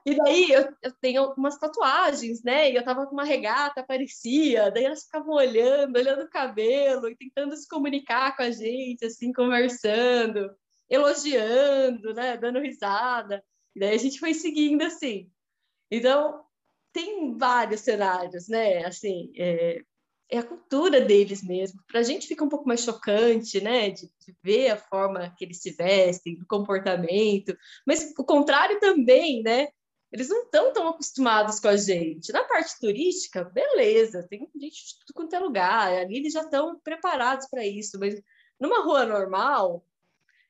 E 0.06 0.16
daí 0.16 0.52
eu, 0.52 0.74
eu 0.82 0.94
tenho 1.02 1.22
algumas 1.22 1.58
tatuagens, 1.58 2.44
né? 2.44 2.72
E 2.72 2.76
eu 2.76 2.84
tava 2.84 3.06
com 3.06 3.14
uma 3.14 3.24
regata, 3.24 3.84
parecia, 3.84 4.72
daí 4.72 4.86
elas 4.86 5.04
ficavam 5.04 5.36
olhando, 5.36 5.98
olhando 5.98 6.24
o 6.24 6.30
cabelo 6.30 7.10
e 7.10 7.18
tentando 7.18 7.56
se 7.56 7.68
comunicar 7.68 8.36
com 8.36 8.44
a 8.44 8.52
gente, 8.52 9.06
assim, 9.06 9.34
conversando, 9.34 10.50
elogiando, 10.90 12.14
né? 12.14 12.38
Dando 12.38 12.60
risada. 12.60 13.44
E 13.76 13.80
daí 13.80 13.96
a 13.96 14.00
gente 14.00 14.20
foi 14.20 14.34
seguindo, 14.34 14.82
assim. 14.84 15.30
Então, 15.92 16.44
tem 16.92 17.38
vários 17.38 17.82
cenários, 17.82 18.48
né? 18.48 18.86
Assim, 18.86 19.32
é, 19.38 19.82
é 20.30 20.38
a 20.40 20.44
cultura 20.44 21.00
deles 21.02 21.44
mesmo. 21.44 21.82
Para 21.88 22.02
a 22.02 22.04
gente 22.04 22.28
fica 22.28 22.44
um 22.44 22.50
pouco 22.50 22.68
mais 22.68 22.82
chocante, 22.82 23.62
né, 23.62 23.90
de, 23.90 24.08
de, 24.08 24.36
ver 24.44 24.70
a 24.70 24.78
forma 24.78 25.34
que 25.38 25.46
eles 25.46 25.62
se 25.62 25.72
vestem, 25.72 26.38
do 26.38 26.46
comportamento, 26.46 27.58
mas 27.86 28.14
o 28.18 28.24
contrário 28.24 28.80
também, 28.80 29.42
né? 29.42 29.68
Eles 30.12 30.30
não 30.30 30.44
estão 30.44 30.72
tão 30.72 30.88
acostumados 30.88 31.60
com 31.60 31.68
a 31.68 31.76
gente. 31.76 32.32
Na 32.32 32.44
parte 32.46 32.80
turística, 32.80 33.44
beleza, 33.44 34.26
tem 34.30 34.40
gente 34.56 34.86
de 34.86 35.00
tudo 35.00 35.14
quanto 35.14 35.36
é 35.36 35.40
lugar, 35.40 35.94
ali 35.94 36.18
eles 36.18 36.34
já 36.34 36.42
estão 36.42 36.80
preparados 36.80 37.48
para 37.50 37.66
isso, 37.66 38.00
mas 38.00 38.22
numa 38.60 38.84
rua 38.84 39.06
normal, 39.06 39.86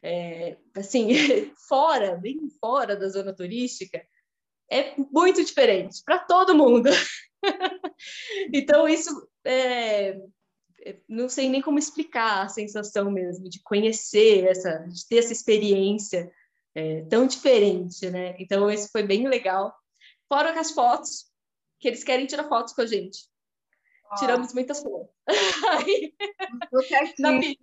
é, 0.03 0.57
assim, 0.75 1.07
fora, 1.67 2.15
bem 2.15 2.49
fora 2.59 2.95
da 2.95 3.07
zona 3.09 3.33
turística, 3.33 4.05
é 4.69 4.95
muito 5.11 5.43
diferente 5.43 6.01
para 6.05 6.19
todo 6.19 6.55
mundo. 6.55 6.89
então, 8.53 8.87
isso 8.87 9.27
é, 9.45 10.19
é, 10.81 10.97
não 11.07 11.29
sei 11.29 11.49
nem 11.49 11.61
como 11.61 11.79
explicar 11.79 12.45
a 12.45 12.49
sensação 12.49 13.09
mesmo 13.09 13.49
de 13.49 13.61
conhecer 13.63 14.45
essa, 14.45 14.79
de 14.87 15.07
ter 15.07 15.17
essa 15.17 15.33
experiência 15.33 16.31
é, 16.75 17.01
tão 17.05 17.25
diferente, 17.25 18.09
né? 18.09 18.35
Então, 18.39 18.69
esse 18.69 18.89
foi 18.91 19.03
bem 19.03 19.27
legal. 19.27 19.73
Fora 20.27 20.57
as 20.59 20.71
fotos, 20.71 21.25
que 21.79 21.87
eles 21.87 22.03
querem 22.03 22.25
tirar 22.25 22.47
fotos 22.47 22.73
com 22.73 22.81
a 22.81 22.85
gente. 22.85 23.19
Oh. 24.09 24.15
Tiramos 24.15 24.53
muitas 24.53 24.81
fotos. 24.83 25.09
Aí, 25.69 26.13
na, 27.19 27.31
né? 27.31 27.57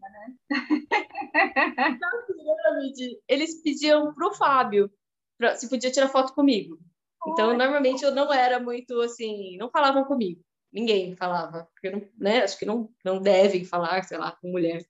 na 2.00 2.10
pirâmide, 2.26 3.18
eles 3.28 3.62
pediam 3.62 4.12
para 4.14 4.28
o 4.28 4.34
Fábio 4.34 4.90
pra, 5.38 5.56
se 5.56 5.68
podia 5.68 5.90
tirar 5.90 6.08
foto 6.08 6.34
comigo. 6.34 6.78
Então, 7.26 7.56
normalmente 7.56 8.04
eu 8.04 8.14
não 8.14 8.32
era 8.32 8.60
muito 8.60 9.00
assim, 9.00 9.56
não 9.56 9.70
falavam 9.70 10.04
comigo. 10.04 10.42
Ninguém 10.70 11.16
falava, 11.16 11.68
porque 11.72 11.90
não, 11.90 12.06
né, 12.18 12.42
acho 12.42 12.58
que 12.58 12.66
não, 12.66 12.90
não 13.04 13.22
devem 13.22 13.64
falar, 13.64 14.02
sei 14.02 14.18
lá, 14.18 14.32
com 14.32 14.50
mulher. 14.50 14.84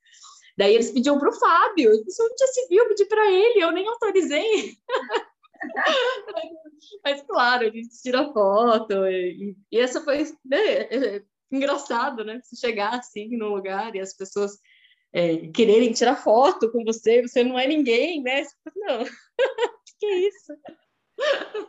Daí 0.57 0.75
eles 0.75 0.91
pediam 0.91 1.19
para 1.19 1.29
o 1.29 1.39
Fábio, 1.39 1.93
isso 2.07 2.23
não 2.23 2.35
tinha 2.35 2.49
civil, 2.49 2.83
eu 2.83 2.89
pedi 2.89 3.05
para 3.05 3.31
ele, 3.31 3.61
eu 3.61 3.71
nem 3.71 3.87
autorizei. 3.87 4.77
Mas, 7.05 7.23
claro, 7.23 7.67
a 7.67 7.71
gente 7.71 8.03
tira 8.03 8.33
foto, 8.33 9.07
e, 9.07 9.57
e 9.71 9.79
essa 9.79 10.01
foi 10.01 10.25
né, 10.45 11.23
engraçado, 11.55 12.25
né? 12.25 12.41
Você 12.43 12.57
chegar 12.57 12.99
assim 12.99 13.37
no 13.37 13.49
lugar 13.49 13.95
e 13.95 14.01
as 14.01 14.15
pessoas 14.15 14.59
é, 15.13 15.49
quererem 15.49 15.93
tirar 15.93 16.17
foto 16.17 16.71
com 16.73 16.85
você, 16.85 17.23
você 17.23 17.45
não 17.45 17.59
é 17.59 17.67
ninguém, 17.67 18.23
né? 18.23 18.43
Não, 18.77 19.05
que 19.99 20.07
é 20.07 20.29
isso? 20.29 20.53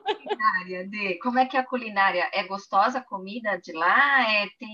Culinária, 0.06 0.88
de, 0.88 1.20
como 1.20 1.38
é 1.38 1.46
que 1.46 1.56
é 1.56 1.60
a 1.60 1.66
culinária? 1.66 2.30
É 2.34 2.44
gostosa 2.48 3.00
a 3.00 3.04
comida 3.04 3.60
de 3.62 3.72
lá? 3.74 4.30
É, 4.32 4.50
tem. 4.58 4.72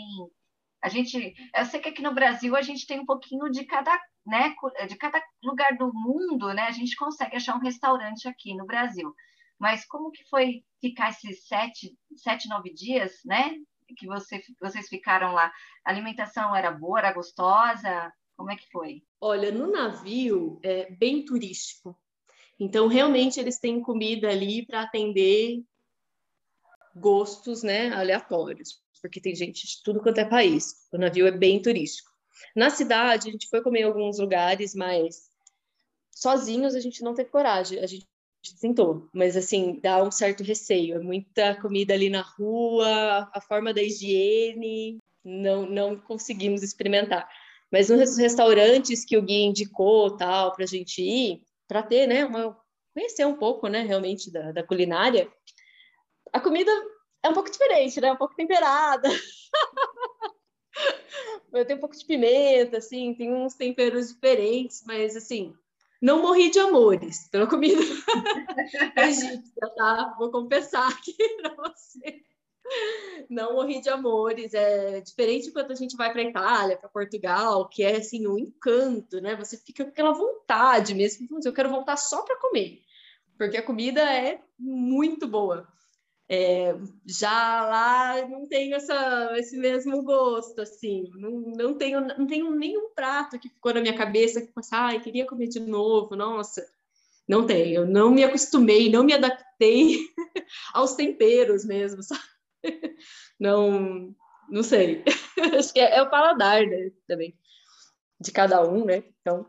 A 0.82 0.89
gente, 0.89 1.36
eu 1.56 1.65
sei 1.65 1.80
que 1.80 1.89
aqui 1.89 2.01
no 2.01 2.13
Brasil 2.13 2.56
a 2.56 2.62
gente 2.62 2.88
tem 2.88 3.00
um 3.00 3.06
pouquinho 3.06 3.51
de 3.51 3.65
cada, 3.65 4.00
né, 4.25 4.56
de 4.88 4.96
cada 4.96 5.22
lugar 5.44 5.77
do 5.77 5.94
mundo, 5.94 6.51
né? 6.53 6.63
A 6.63 6.72
gente 6.72 6.96
consegue 6.96 7.36
achar 7.36 7.56
um 7.56 7.62
restaurante 7.62 8.27
aqui 8.27 8.56
no 8.56 8.65
Brasil. 8.65 9.13
Mas 9.60 9.86
como 9.86 10.10
que 10.10 10.27
foi 10.27 10.63
ficar 10.80 11.10
esses 11.12 11.46
sete, 11.46 11.96
sete, 12.15 12.50
nove 12.50 12.74
dias, 12.74 13.20
né? 13.24 13.53
Que 13.96 14.08
você, 14.08 14.42
vocês 14.60 14.88
ficaram 14.88 15.34
lá? 15.34 15.52
A 15.86 15.90
alimentação 15.92 16.56
era 16.56 16.72
boa, 16.72 17.00
era 17.00 17.14
gostosa? 17.14 18.12
Como 18.36 18.52
é 18.52 18.56
que 18.56 18.70
foi? 18.72 19.04
Olha, 19.20 19.52
no 19.52 19.72
navio 19.72 20.60
é 20.64 20.90
bem 20.92 21.24
turístico. 21.24 21.96
Então, 22.60 22.88
realmente, 22.88 23.40
eles 23.40 23.60
têm 23.60 23.82
comida 23.82 24.30
ali 24.30 24.66
para 24.66 24.82
atender 24.82 25.64
gostos 26.96 27.64
né, 27.64 27.90
aleatórios, 27.94 28.82
porque 29.02 29.22
tem 29.22 29.34
gente 29.34 29.66
de 29.66 29.82
tudo 29.84 30.02
quanto 30.02 30.20
é 30.20 30.26
país. 30.26 30.88
O 30.92 30.98
navio 30.98 31.28
é 31.28 31.32
bem 31.32 31.62
turístico. 31.62 32.12
Na 32.56 32.70
cidade, 32.70 33.30
a 33.30 33.32
gente 33.32 33.50
foi 33.50 33.62
comer 33.62 33.82
em 33.82 33.84
alguns 33.84 34.20
lugares, 34.20 34.76
mas 34.76 35.30
sozinhos 36.12 36.76
a 36.76 36.80
gente 36.80 37.04
não 37.04 37.14
teve 37.14 37.30
coragem. 37.30 37.80
A 37.80 37.88
gente 37.88 38.08
tentou, 38.60 39.10
mas 39.14 39.38
assim, 39.38 39.80
dá 39.82 40.04
um 40.04 40.12
certo 40.12 40.44
receio. 40.44 40.96
É 40.96 41.00
muita 41.00 41.56
comida 41.62 41.94
ali 41.94 42.10
na 42.10 42.22
rua, 42.22 43.30
a 43.34 43.42
forma 43.42 43.74
da 43.74 43.82
higiene, 43.82 45.00
não, 45.24 45.66
não 45.66 46.00
conseguimos 46.00 46.64
experimentar. 46.64 47.30
Mas 47.72 47.90
nos 47.90 48.18
restaurantes 48.18 49.06
que 49.06 49.18
o 49.18 49.22
Gui 49.22 49.44
indicou, 49.44 50.18
tal, 50.18 50.54
para 50.54 50.66
a 50.66 50.68
gente 50.68 51.02
ir, 51.02 51.44
para 51.68 51.84
ter, 51.84 52.08
né, 52.08 52.26
uma, 52.26 52.58
conhecer 52.94 53.26
um 53.26 53.38
pouco, 53.38 53.68
né, 53.68 53.82
realmente 53.82 54.32
da, 54.32 54.52
da 54.52 54.64
culinária. 54.64 55.32
A 56.34 56.40
comida 56.40 56.72
é 57.24 57.30
um 57.30 57.34
pouco 57.34 57.50
diferente, 57.50 58.02
né, 58.02 58.12
um 58.12 58.18
pouco 58.18 58.36
temperada. 58.36 59.10
tem 61.68 61.76
um 61.76 61.80
pouco 61.80 61.96
de 61.96 62.06
pimenta, 62.06 62.78
assim, 62.78 63.14
tem 63.14 63.34
uns 63.34 63.56
temperos 63.56 64.10
diferentes, 64.10 64.84
mas 64.86 65.16
assim, 65.16 65.54
não 66.01 66.22
morri 66.22 66.50
de 66.50 66.60
amores 66.60 67.27
pela 67.29 67.46
comida 67.46 67.79
egípcia, 68.98 69.70
tá? 69.75 70.15
Vou 70.17 70.31
confessar 70.31 70.89
aqui 70.89 71.15
para 71.39 71.53
você. 71.55 72.24
Não 73.29 73.53
morri 73.53 73.81
de 73.81 73.89
amores. 73.89 74.53
É 74.53 75.00
diferente 75.01 75.51
quando 75.51 75.72
a 75.72 75.75
gente 75.75 75.96
vai 75.96 76.12
para 76.12 76.24
Itália, 76.24 76.77
para 76.77 76.89
Portugal, 76.89 77.67
que 77.70 77.84
é 77.84 77.98
assim 77.98 78.25
um 78.25 78.39
encanto, 78.39 79.22
né? 79.22 79.36
Você 79.36 79.58
fica 79.58 79.84
com 79.84 79.91
aquela 79.91 80.13
vontade 80.13 80.96
mesmo. 80.96 81.27
Eu 81.43 81.53
quero 81.53 81.70
voltar 81.70 81.98
só 81.98 82.24
para 82.24 82.39
comer, 82.39 82.81
porque 83.38 83.58
a 83.58 83.63
comida 83.63 84.01
é 84.01 84.41
muito 84.58 85.27
boa. 85.27 85.67
É, 86.34 86.74
já 87.06 87.30
lá 87.68 88.26
não 88.26 88.48
tenho 88.48 88.74
essa, 88.74 89.34
esse 89.36 89.58
mesmo 89.58 90.02
gosto, 90.02 90.62
assim, 90.62 91.12
não, 91.16 91.30
não, 91.58 91.78
tenho, 91.78 92.00
não 92.00 92.26
tenho 92.26 92.56
nenhum 92.56 92.94
prato 92.96 93.38
que 93.38 93.50
ficou 93.50 93.74
na 93.74 93.82
minha 93.82 93.98
cabeça 93.98 94.40
que 94.40 94.54
fosse, 94.54 94.74
ai, 94.74 95.02
queria 95.02 95.26
comer 95.26 95.48
de 95.48 95.60
novo, 95.60 96.16
nossa, 96.16 96.66
não 97.28 97.46
tenho, 97.46 97.86
não 97.86 98.10
me 98.10 98.24
acostumei, 98.24 98.90
não 98.90 99.04
me 99.04 99.12
adaptei 99.12 99.98
aos 100.74 100.94
temperos 100.96 101.66
mesmo, 101.66 102.02
sabe? 102.02 102.22
não, 103.38 104.16
não 104.50 104.64
sei. 104.64 105.04
Acho 105.60 105.74
que 105.74 105.82
é, 105.82 105.98
é, 105.98 106.02
o 106.02 106.10
paladar, 106.10 106.66
né, 106.66 106.92
também, 107.10 107.38
de 108.22 108.32
cada 108.32 108.66
um, 108.66 108.86
né? 108.86 109.04
Então, 109.20 109.46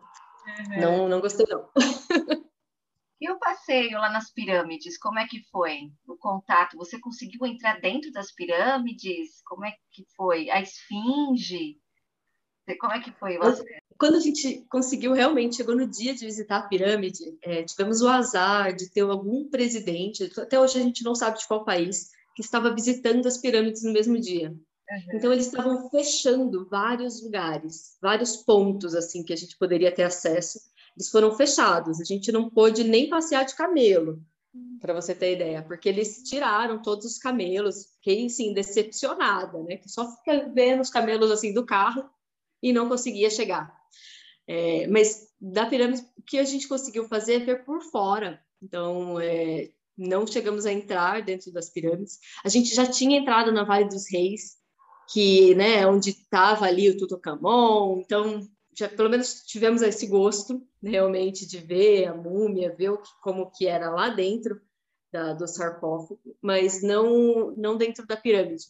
uhum. 0.71 0.81
não, 0.81 1.09
não 1.09 1.21
gostei, 1.21 1.47
não. 1.49 1.71
E 3.23 3.31
o 3.31 3.39
passeio 3.39 4.01
lá 4.01 4.11
nas 4.11 4.33
pirâmides, 4.33 4.99
como 4.99 5.17
é 5.17 5.29
que 5.29 5.45
foi? 5.45 5.93
O 6.09 6.17
contato, 6.17 6.77
você 6.77 6.99
conseguiu 6.99 7.47
entrar 7.47 7.81
dentro 7.81 8.11
das 8.11 8.33
pirâmides? 8.33 9.41
Como 9.47 9.65
é 9.65 9.71
que 9.93 10.05
foi? 10.17 10.51
A 10.51 10.61
esfinge? 10.61 11.79
Como 12.81 12.93
é 12.93 13.01
que 13.01 13.13
foi 13.13 13.39
você? 13.39 13.63
Quando 13.97 14.17
a 14.17 14.21
gente 14.21 14.67
conseguiu 14.69 15.13
realmente, 15.13 15.55
chegou 15.55 15.77
no 15.77 15.87
dia 15.87 16.13
de 16.17 16.27
visitar 16.27 16.57
a 16.57 16.67
pirâmide, 16.67 17.39
é, 17.45 17.63
tivemos 17.63 18.01
o 18.01 18.09
azar 18.09 18.75
de 18.75 18.91
ter 18.91 19.03
algum 19.03 19.49
presidente, 19.49 20.29
até 20.37 20.59
hoje 20.59 20.81
a 20.81 20.83
gente 20.83 21.05
não 21.05 21.15
sabe 21.15 21.39
de 21.39 21.47
qual 21.47 21.65
país, 21.65 22.11
que 22.35 22.43
estava 22.43 22.75
visitando 22.75 23.25
as 23.29 23.39
pirâmides 23.39 23.85
no 23.85 23.93
mesmo 23.93 24.19
dia. 24.19 24.51
Uhum. 24.51 25.17
Então 25.17 25.33
eles 25.33 25.47
estavam 25.47 25.89
fechando 25.91 26.69
vários 26.69 27.23
lugares, 27.23 27.97
vários 28.03 28.37
pontos 28.39 28.97
assim 28.97 29.23
que 29.23 29.33
a 29.33 29.37
gente 29.37 29.57
poderia 29.57 29.95
ter 29.95 30.03
acesso. 30.03 30.59
Eles 30.97 31.09
foram 31.11 31.37
fechados. 31.37 32.01
A 32.01 32.05
gente 32.05 32.31
não 32.31 32.51
pôde 32.51 32.85
nem 32.85 33.09
passear 33.09 33.45
de 33.45 33.55
camelo, 33.55 34.23
para 34.81 34.93
você 34.93 35.15
ter 35.15 35.35
ideia, 35.35 35.63
porque 35.63 35.89
eles 35.89 36.23
tiraram 36.25 36.83
todos 36.83 37.07
os 37.07 37.19
camelos. 37.19 37.87
Fiquei 37.97 38.27
assim 38.27 38.53
decepcionada, 38.53 39.63
né? 39.63 39.77
Que 39.77 39.89
só 39.89 40.11
fica 40.17 40.51
vendo 40.53 40.81
os 40.81 40.91
camelos 40.91 41.31
assim 41.31 41.55
do 41.55 41.65
carro 41.65 42.05
e 42.63 42.73
não 42.73 42.89
conseguia 42.89 43.31
chegar. 43.31 43.75
É, 44.47 44.87
mas 44.89 45.29
da 45.41 45.67
pirâmide, 45.67 46.03
o 46.19 46.23
que 46.23 46.39
a 46.39 46.45
gente 46.45 46.69
conseguiu 46.69 47.09
fazer 47.09 47.35
é 47.35 47.45
ver 47.45 47.65
por 47.65 47.81
fora. 47.83 48.41
Então, 48.61 49.19
é, 49.21 49.71
não 49.97 50.27
chegamos 50.27 50.67
a 50.67 50.73
entrar 50.73 51.23
dentro 51.23 51.53
das 51.53 51.71
pirâmides. 51.71 52.19
A 52.45 52.49
gente 52.49 52.75
já 52.75 52.87
tinha 52.87 53.19
entrado 53.19 53.53
na 53.53 53.65
Vale 53.65 53.89
dos 53.89 54.11
Reis, 54.11 54.57
que, 55.13 55.55
né, 55.55 55.87
onde 55.87 56.11
estava 56.11 56.67
ali 56.67 56.89
o 56.89 56.97
Tutankhamon, 56.97 58.01
então 58.01 58.47
já 58.75 58.89
pelo 58.89 59.11
menos 59.11 59.43
tivemos 59.45 59.83
esse 59.83 60.07
gosto 60.07 60.67
realmente 60.83 61.47
de 61.47 61.59
ver 61.59 62.07
a 62.07 62.15
múmia, 62.15 62.75
ver 62.75 62.97
que, 62.99 63.11
como 63.23 63.51
que 63.51 63.67
era 63.67 63.91
lá 63.91 64.09
dentro 64.09 64.61
da, 65.13 65.35
do 65.35 65.47
sarcófago, 65.47 66.21
mas 66.41 66.83
não 66.83 67.55
não 67.57 67.77
dentro 67.77 68.07
da 68.07 68.17
pirâmide. 68.17 68.65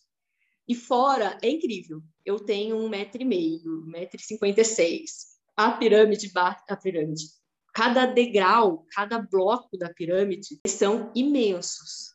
E 0.69 0.75
fora 0.75 1.39
é 1.43 1.51
incrível. 1.51 2.03
Eu 2.25 2.39
tenho 2.39 2.77
um 2.77 2.89
metro 2.89 3.23
e 3.23 3.25
meio, 3.25 3.83
um 3.83 3.87
metro 3.87 4.17
e 4.17 4.23
cinquenta 4.23 4.61
e 4.61 4.65
seis. 4.65 5.33
a 5.57 5.73
pirâmide, 5.73 6.31
a 6.35 6.77
pirâmide, 6.77 7.27
cada 7.73 8.07
degrau, 8.07 8.87
cada 8.93 9.19
bloco 9.19 9.77
da 9.77 9.93
pirâmide 9.93 10.61
são 10.67 11.13
imensos. 11.15 12.13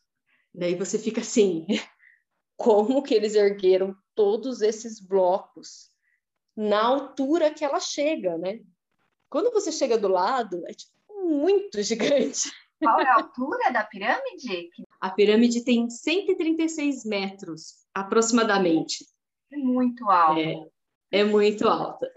Daí 0.54 0.74
você 0.74 0.98
fica 0.98 1.20
assim, 1.20 1.66
como 2.56 3.02
que 3.02 3.14
eles 3.14 3.34
ergueram 3.34 3.94
todos 4.14 4.60
esses 4.60 5.00
blocos 5.00 5.90
na 6.58 6.82
altura 6.82 7.54
que 7.54 7.64
ela 7.64 7.78
chega, 7.78 8.36
né? 8.36 8.58
Quando 9.30 9.52
você 9.52 9.70
chega 9.70 9.96
do 9.96 10.08
lado, 10.08 10.60
é 10.66 10.72
tipo 10.72 10.92
muito 11.24 11.80
gigante. 11.84 12.50
Qual 12.82 13.00
é 13.00 13.06
a 13.06 13.14
altura 13.14 13.70
da 13.72 13.84
pirâmide? 13.84 14.68
A 15.00 15.10
pirâmide 15.10 15.64
tem 15.64 15.88
136 15.88 17.04
metros, 17.04 17.86
aproximadamente. 17.94 19.06
É 19.52 19.56
muito 19.56 20.10
alta. 20.10 20.40
É, 20.40 21.20
é 21.20 21.24
muito 21.24 21.68
alta. 21.68 22.10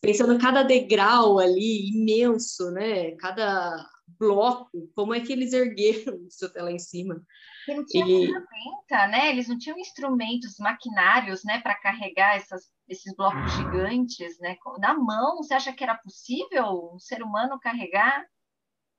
Pensando 0.00 0.38
cada 0.38 0.62
degrau 0.62 1.40
ali, 1.40 1.90
imenso, 1.90 2.70
né? 2.70 3.16
Cada 3.16 3.88
bloco, 4.20 4.88
como 4.94 5.14
é 5.14 5.20
que 5.20 5.32
eles 5.32 5.54
ergueram 5.54 6.20
isso 6.28 6.44
até 6.44 6.62
lá 6.62 6.70
em 6.70 6.78
cima? 6.78 7.20
Porque 7.64 7.74
não 7.74 7.86
tinha 7.86 8.04
e... 8.06 8.26
ferramenta, 8.26 9.06
né? 9.08 9.30
Eles 9.30 9.48
não 9.48 9.58
tinham 9.58 9.78
instrumentos, 9.78 10.58
maquinários, 10.58 11.42
né, 11.42 11.60
para 11.60 11.74
carregar 11.74 12.36
essas, 12.36 12.70
esses 12.86 13.14
blocos 13.16 13.50
gigantes, 13.52 14.38
né? 14.38 14.56
Na 14.78 14.94
mão, 14.94 15.38
você 15.38 15.54
acha 15.54 15.72
que 15.72 15.82
era 15.82 15.96
possível 15.96 16.92
um 16.94 16.98
ser 16.98 17.22
humano 17.22 17.58
carregar? 17.58 18.26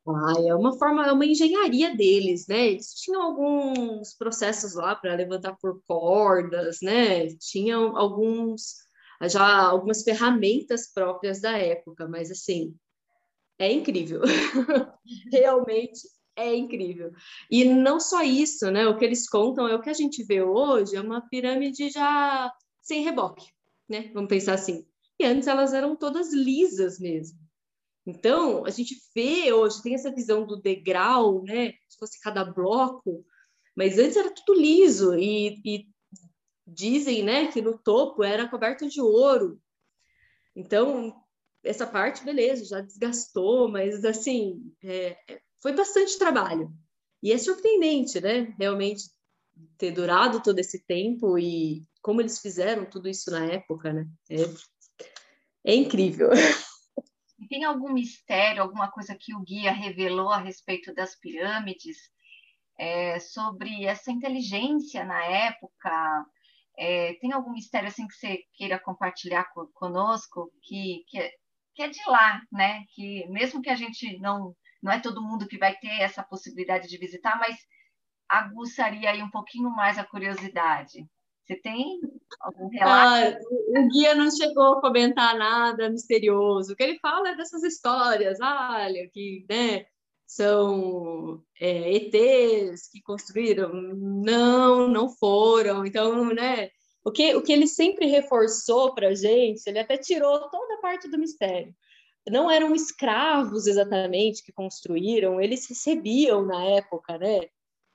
Ah, 0.07 0.33
é 0.47 0.55
uma 0.55 0.75
forma, 0.79 1.05
é 1.05 1.11
uma 1.11 1.25
engenharia 1.25 1.95
deles, 1.95 2.47
né? 2.47 2.69
Eles 2.69 2.91
tinham 2.95 3.21
alguns 3.21 4.15
processos 4.17 4.73
lá 4.73 4.95
para 4.95 5.13
levantar 5.13 5.55
por 5.61 5.79
cordas, 5.87 6.79
né? 6.81 7.27
Tinham 7.35 7.95
alguns 7.95 8.81
já 9.29 9.67
algumas 9.67 10.01
ferramentas 10.01 10.91
próprias 10.91 11.39
da 11.39 11.55
época, 11.55 12.07
mas 12.07 12.31
assim, 12.31 12.75
é 13.61 13.71
incrível. 13.71 14.21
Realmente 15.31 16.01
é 16.35 16.55
incrível. 16.55 17.11
E 17.49 17.63
não 17.63 17.99
só 17.99 18.23
isso, 18.23 18.71
né? 18.71 18.87
O 18.87 18.97
que 18.97 19.05
eles 19.05 19.29
contam 19.29 19.67
é 19.67 19.75
o 19.75 19.81
que 19.81 19.89
a 19.89 19.93
gente 19.93 20.23
vê 20.23 20.41
hoje, 20.41 20.95
é 20.95 21.01
uma 21.01 21.21
pirâmide 21.21 21.89
já 21.89 22.51
sem 22.81 23.03
reboque, 23.03 23.45
né? 23.87 24.09
Vamos 24.13 24.29
pensar 24.29 24.55
assim. 24.55 24.85
E 25.19 25.25
antes 25.25 25.47
elas 25.47 25.73
eram 25.73 25.95
todas 25.95 26.33
lisas 26.33 26.99
mesmo. 26.99 27.37
Então, 28.05 28.65
a 28.65 28.71
gente 28.71 28.95
vê 29.13 29.53
hoje, 29.53 29.83
tem 29.83 29.93
essa 29.93 30.11
visão 30.11 30.45
do 30.45 30.59
degrau, 30.59 31.43
né? 31.43 31.73
Se 31.87 31.99
fosse 31.99 32.19
cada 32.19 32.43
bloco, 32.43 33.23
mas 33.75 33.99
antes 33.99 34.17
era 34.17 34.33
tudo 34.33 34.59
liso 34.59 35.15
e, 35.15 35.61
e 35.63 35.87
dizem, 36.65 37.21
né, 37.23 37.47
que 37.47 37.61
no 37.61 37.77
topo 37.77 38.23
era 38.23 38.47
coberto 38.47 38.87
de 38.87 38.99
ouro. 38.99 39.61
Então, 40.55 41.20
essa 41.63 41.85
parte, 41.85 42.23
beleza, 42.23 42.65
já 42.65 42.81
desgastou, 42.81 43.69
mas 43.69 44.03
assim, 44.03 44.73
é, 44.83 45.17
foi 45.61 45.73
bastante 45.73 46.17
trabalho. 46.17 46.73
E 47.21 47.31
é 47.31 47.37
surpreendente, 47.37 48.19
né? 48.19 48.53
Realmente 48.57 49.03
ter 49.77 49.91
durado 49.91 50.41
todo 50.41 50.57
esse 50.59 50.83
tempo 50.85 51.37
e 51.37 51.85
como 52.01 52.19
eles 52.19 52.39
fizeram 52.39 52.85
tudo 52.85 53.07
isso 53.07 53.29
na 53.29 53.45
época, 53.45 53.93
né? 53.93 54.07
É, 54.29 55.71
é 55.71 55.75
incrível. 55.75 56.29
Tem 57.49 57.63
algum 57.63 57.93
mistério, 57.93 58.61
alguma 58.61 58.89
coisa 58.89 59.15
que 59.19 59.35
o 59.35 59.41
guia 59.41 59.71
revelou 59.71 60.29
a 60.29 60.37
respeito 60.37 60.93
das 60.93 61.15
pirâmides, 61.19 61.97
é, 62.77 63.19
sobre 63.19 63.85
essa 63.85 64.11
inteligência 64.11 65.03
na 65.03 65.23
época? 65.23 66.25
É, 66.77 67.13
tem 67.15 67.31
algum 67.31 67.51
mistério 67.51 67.89
assim 67.89 68.07
que 68.07 68.15
você 68.15 68.43
queira 68.53 68.79
compartilhar 68.79 69.45
conosco 69.73 70.51
que, 70.63 71.03
que, 71.07 71.19
é, 71.19 71.31
que 71.73 71.83
é 71.83 71.89
de 71.89 72.01
lá, 72.07 72.41
né? 72.51 72.83
Que 72.93 73.27
mesmo 73.27 73.61
que 73.61 73.69
a 73.69 73.75
gente 73.75 74.17
não 74.19 74.55
não 74.81 74.91
é 74.91 74.99
todo 74.99 75.21
mundo 75.21 75.47
que 75.47 75.59
vai 75.59 75.75
ter 75.77 76.01
essa 76.01 76.23
possibilidade 76.23 76.87
de 76.87 76.97
visitar, 76.97 77.37
mas 77.37 77.55
aguçaria 78.27 79.11
aí 79.11 79.21
um 79.21 79.29
pouquinho 79.29 79.69
mais 79.69 79.97
a 79.99 80.03
curiosidade. 80.03 81.05
Você 81.45 81.55
tem 81.55 81.99
algum 82.39 82.67
relato? 82.69 83.37
Ah, 83.37 83.79
o 83.79 83.87
guia 83.89 84.15
não 84.15 84.31
chegou 84.31 84.77
a 84.77 84.81
comentar 84.81 85.37
nada 85.37 85.89
misterioso. 85.89 86.73
O 86.73 86.75
que 86.75 86.83
ele 86.83 86.99
fala 86.99 87.29
é 87.29 87.35
dessas 87.35 87.63
histórias, 87.63 88.39
olha, 88.41 89.09
que 89.11 89.45
né, 89.49 89.85
são 90.25 91.43
é, 91.59 91.93
ETs 91.93 92.89
que 92.89 93.01
construíram. 93.01 93.71
Não, 93.73 94.87
não 94.87 95.09
foram. 95.09 95.85
Então, 95.85 96.33
né, 96.33 96.69
o 97.03 97.11
que, 97.11 97.35
o 97.35 97.41
que 97.41 97.51
ele 97.51 97.67
sempre 97.67 98.05
reforçou 98.05 98.93
para 98.93 99.09
a 99.09 99.15
gente, 99.15 99.65
ele 99.67 99.79
até 99.79 99.97
tirou 99.97 100.49
toda 100.49 100.75
a 100.75 100.81
parte 100.81 101.09
do 101.09 101.17
mistério 101.17 101.73
não 102.29 102.51
eram 102.51 102.75
escravos 102.75 103.65
exatamente 103.65 104.43
que 104.43 104.51
construíram, 104.51 105.41
eles 105.41 105.67
recebiam 105.67 106.45
na 106.45 106.63
época, 106.65 107.17
né? 107.17 107.41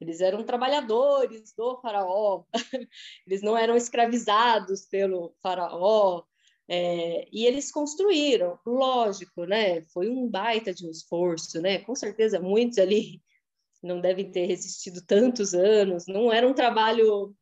Eles 0.01 0.21
eram 0.21 0.45
trabalhadores 0.45 1.55
do 1.57 1.81
faraó, 1.81 2.45
eles 3.27 3.43
não 3.43 3.57
eram 3.57 3.77
escravizados 3.77 4.87
pelo 4.87 5.35
faraó, 5.43 6.25
é, 6.69 7.29
e 7.33 7.47
eles 7.47 7.71
construíram, 7.71 8.59
lógico, 8.67 9.45
né? 9.45 9.83
Foi 9.93 10.09
um 10.11 10.29
baita 10.29 10.75
de 10.75 10.87
um 10.87 10.91
esforço, 10.91 11.61
né? 11.63 11.79
Com 11.79 11.95
certeza 11.95 12.41
muitos 12.41 12.79
ali 12.79 13.23
não 13.83 14.01
devem 14.01 14.31
ter 14.31 14.47
resistido 14.47 15.01
tantos 15.07 15.55
anos, 15.55 16.07
não 16.09 16.33
era 16.33 16.49
um 16.49 16.55
trabalho 16.55 17.35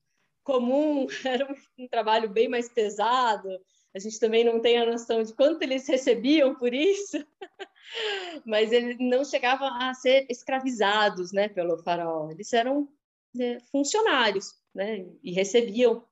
comum, 0.44 1.06
era 1.24 1.48
um 1.78 1.88
trabalho 1.88 2.28
bem 2.28 2.46
mais 2.46 2.68
pesado, 2.68 3.48
a 3.94 3.98
gente 3.98 4.20
também 4.20 4.44
não 4.44 4.60
tem 4.60 4.76
a 4.78 4.86
noção 4.86 5.22
de 5.22 5.32
quanto 5.32 5.62
eles 5.62 5.88
recebiam 5.88 6.54
por 6.54 6.74
isso, 6.74 7.16
mas 8.44 8.72
eles 8.72 8.96
não 8.98 9.24
chegavam 9.24 9.68
a 9.68 9.94
ser 9.94 10.26
escravizados, 10.28 11.32
né, 11.32 11.48
pelo 11.48 11.78
faraó. 11.78 12.30
Eles 12.30 12.52
eram 12.52 12.88
né, 13.34 13.58
funcionários, 13.70 14.52
né, 14.74 15.06
e 15.22 15.32
recebiam 15.32 16.04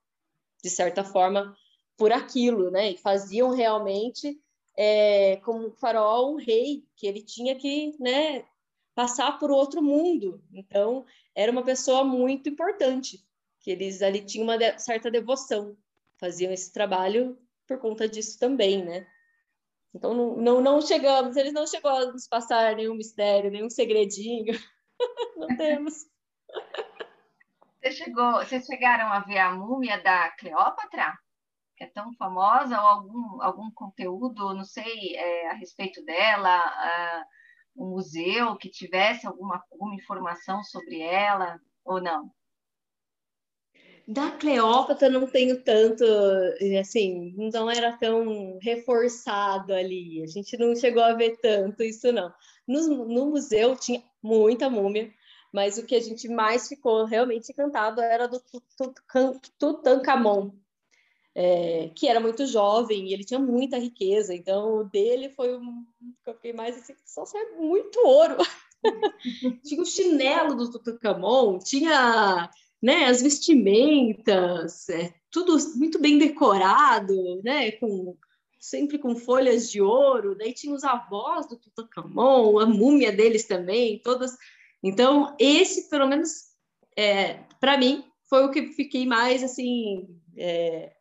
de 0.63 0.71
certa 0.71 1.03
forma 1.03 1.57
por 1.97 2.13
aquilo, 2.13 2.71
né, 2.71 2.93
e 2.93 2.97
faziam 2.97 3.51
realmente 3.51 4.41
é, 4.77 5.37
como 5.39 5.73
faraó 5.73 6.31
um 6.31 6.37
rei 6.37 6.85
que 6.97 7.07
ele 7.07 7.21
tinha 7.21 7.57
que, 7.57 7.97
né, 7.99 8.45
passar 8.95 9.41
por 9.41 9.51
outro 9.51 9.83
mundo. 9.83 10.41
Então 10.53 11.05
era 11.35 11.51
uma 11.51 11.65
pessoa 11.65 12.05
muito 12.05 12.49
importante 12.49 13.19
que 13.63 13.71
eles 13.71 14.03
ali 14.03 14.25
tinham 14.25 14.45
uma 14.45 14.79
certa 14.79 15.11
devoção, 15.11 15.77
faziam 16.19 16.53
esse 16.53 16.73
trabalho 16.73 17.39
por 17.67 17.79
conta 17.79 18.09
disso 18.09 18.39
também, 18.39 18.85
né? 18.85 19.07
Então 19.95 20.13
não, 20.15 20.37
não, 20.37 20.61
não 20.61 20.81
chegamos, 20.81 21.37
eles 21.37 21.53
não 21.53 21.67
chegou 21.67 21.91
a 21.91 22.07
nos 22.07 22.27
passar 22.27 22.75
nenhum 22.75 22.95
mistério, 22.95 23.51
nenhum 23.51 23.71
segredinho. 23.71 24.55
não 25.37 25.57
temos. 25.57 25.95
Você 27.81 27.93
chegou, 27.93 28.35
vocês 28.37 28.65
chegaram 28.67 29.13
a 29.13 29.21
ver 29.21 29.39
a 29.39 29.53
múmia 29.53 30.03
da 30.03 30.31
Cleópatra? 30.33 31.17
Que 31.77 31.85
é 31.85 31.87
tão 31.89 32.13
famosa, 32.15 32.81
ou 32.81 32.87
algum, 32.87 33.43
algum 33.43 33.71
conteúdo, 33.73 34.55
não 34.55 34.65
sei, 34.65 35.17
é, 35.17 35.51
a 35.51 35.55
respeito 35.55 36.05
dela, 36.05 37.17
um 37.77 37.91
museu 37.91 38.57
que 38.57 38.71
tivesse 38.71 39.27
alguma, 39.27 39.63
alguma 39.71 39.95
informação 39.95 40.63
sobre 40.63 41.01
ela, 41.01 41.61
ou 41.85 42.01
não? 42.01 42.31
Da 44.07 44.33
Cleópatra 44.33 45.09
não 45.09 45.27
tenho 45.27 45.63
tanto, 45.63 46.05
assim, 46.81 47.35
não 47.53 47.71
era 47.71 47.97
tão 47.97 48.59
reforçado 48.61 49.73
ali. 49.73 50.23
A 50.23 50.27
gente 50.27 50.57
não 50.57 50.75
chegou 50.75 51.03
a 51.03 51.15
ver 51.15 51.39
tanto 51.41 51.83
isso, 51.83 52.13
não. 52.13 52.33
No, 52.67 53.05
no 53.07 53.27
museu 53.27 53.77
tinha 53.77 54.03
muita 54.23 54.69
múmia, 54.69 55.13
mas 55.53 55.79
o 55.79 55.87
que 55.87 55.95
a 55.95 56.01
gente 56.01 56.29
mais 56.29 56.69
ficou 56.69 57.05
realmente 57.05 57.53
encantado 57.53 58.01
era 58.01 58.27
do 58.27 58.43
Tutankhamon, 59.59 60.51
é, 61.35 61.91
que 61.95 62.09
era 62.09 62.21
muito 62.21 62.45
jovem 62.47 63.09
e 63.09 63.15
ele 63.15 63.25
tinha 63.25 63.41
muita 63.41 63.79
riqueza. 63.79 64.35
Então, 64.35 64.79
o 64.79 64.85
dele 64.85 65.29
foi 65.31 65.57
um 65.57 65.85
que 66.25 66.31
eu 66.31 66.35
fiquei 66.35 66.53
mais 66.53 66.77
assim, 66.77 66.95
só 67.05 67.25
saiu 67.25 67.57
muito 67.61 68.01
ouro. 68.01 68.37
tinha 69.65 69.81
o 69.81 69.87
chinelo 69.87 70.57
do 70.57 70.71
Tutankhamon, 70.71 71.59
tinha 71.59 72.51
né, 72.83 73.05
as 73.05 73.23
vestimentas, 73.23 74.89
é, 74.89 75.15
tudo 75.31 75.57
muito 75.77 76.01
bem 76.01 76.19
decorado, 76.19 77.41
né, 77.45 77.71
com 77.73 78.17
sempre 78.59 78.99
com 78.99 79.17
folhas 79.17 79.71
de 79.71 79.81
ouro. 79.81 80.37
Daí 80.37 80.53
tinha 80.53 80.75
os 80.75 80.85
avós 80.85 81.49
do 81.49 81.57
Tutankhamon, 81.57 82.59
a 82.59 82.67
múmia 82.67 83.13
deles 83.13 83.45
também, 83.45 84.01
todas. 84.01 84.37
Então 84.83 85.37
esse, 85.39 85.89
pelo 85.89 86.07
menos, 86.09 86.53
é, 86.97 87.45
para 87.61 87.79
mim, 87.79 88.05
foi 88.29 88.45
o 88.45 88.51
que 88.51 88.73
fiquei 88.73 89.07
mais 89.07 89.43
assim 89.43 90.09
é, 90.37 90.93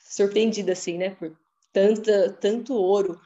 surpreendida 0.00 0.72
assim, 0.72 0.96
né, 0.96 1.10
por 1.10 1.36
tanta 1.72 2.32
tanto 2.32 2.74
ouro, 2.74 3.20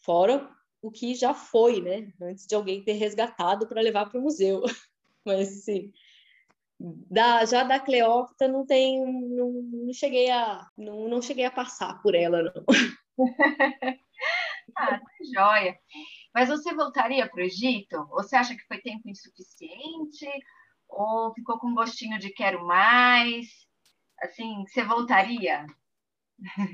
fora 0.00 0.50
o 0.82 0.90
que 0.90 1.14
já 1.14 1.32
foi, 1.34 1.80
né, 1.80 2.12
antes 2.20 2.46
de 2.46 2.54
alguém 2.54 2.82
ter 2.82 2.92
resgatado 2.92 3.66
para 3.66 3.80
levar 3.80 4.06
para 4.06 4.20
o 4.20 4.22
museu. 4.22 4.62
Mas 5.24 5.64
sim, 5.64 5.92
da, 6.78 7.44
já 7.44 7.64
da 7.64 7.80
Cleópatra 7.80 8.48
não 8.48 8.66
tem, 8.66 9.00
não, 9.00 9.52
não 9.52 9.92
cheguei 9.92 10.30
a, 10.30 10.66
não, 10.76 11.08
não 11.08 11.22
cheguei 11.22 11.44
a 11.44 11.50
passar 11.50 12.00
por 12.02 12.14
ela 12.14 12.42
não. 12.42 12.64
Ah, 14.76 14.98
tá 14.98 15.06
joia. 15.34 15.78
Mas 16.34 16.48
você 16.50 16.74
voltaria 16.74 17.26
para 17.26 17.40
o 17.40 17.44
Egito? 17.44 18.06
Você 18.10 18.36
acha 18.36 18.54
que 18.54 18.66
foi 18.66 18.78
tempo 18.78 19.08
insuficiente? 19.08 20.28
Ou 20.88 21.32
ficou 21.32 21.58
com 21.58 21.74
gostinho 21.74 22.18
de 22.18 22.30
quero 22.30 22.66
mais? 22.66 23.46
Assim, 24.20 24.64
você 24.66 24.82
voltaria? 24.82 25.66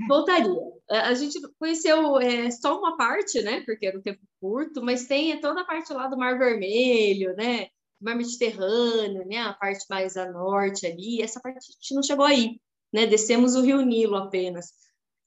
Voltaria. 0.09 0.53
A 0.91 1.15
gente 1.15 1.39
conheceu 1.59 2.19
é, 2.19 2.51
só 2.51 2.79
uma 2.79 2.97
parte, 2.97 3.41
né? 3.43 3.61
Porque 3.61 3.87
era 3.87 3.99
um 3.99 4.03
tempo 4.03 4.21
curto, 4.41 4.83
mas 4.83 5.07
tem 5.07 5.41
toda 5.41 5.61
a 5.61 5.65
parte 5.65 5.93
lá 5.93 6.09
do 6.09 6.19
Mar 6.19 6.37
Vermelho, 6.39 7.37
né? 7.37 7.69
Mar 8.03 8.17
Mediterrâneo, 8.17 9.27
né? 9.27 9.39
A 9.39 9.53
parte 9.53 9.85
mais 9.89 10.17
a 10.17 10.31
norte 10.31 10.87
ali. 10.87 11.23
Essa 11.23 11.41
parte 11.41 11.59
a 11.59 11.61
gente 11.61 11.95
não 11.95 12.03
chegou 12.03 12.25
aí, 12.25 12.61
né? 12.93 13.07
Descemos 13.07 13.55
o 13.55 13.63
Rio 13.63 13.81
Nilo 13.83 14.17
apenas. 14.17 14.73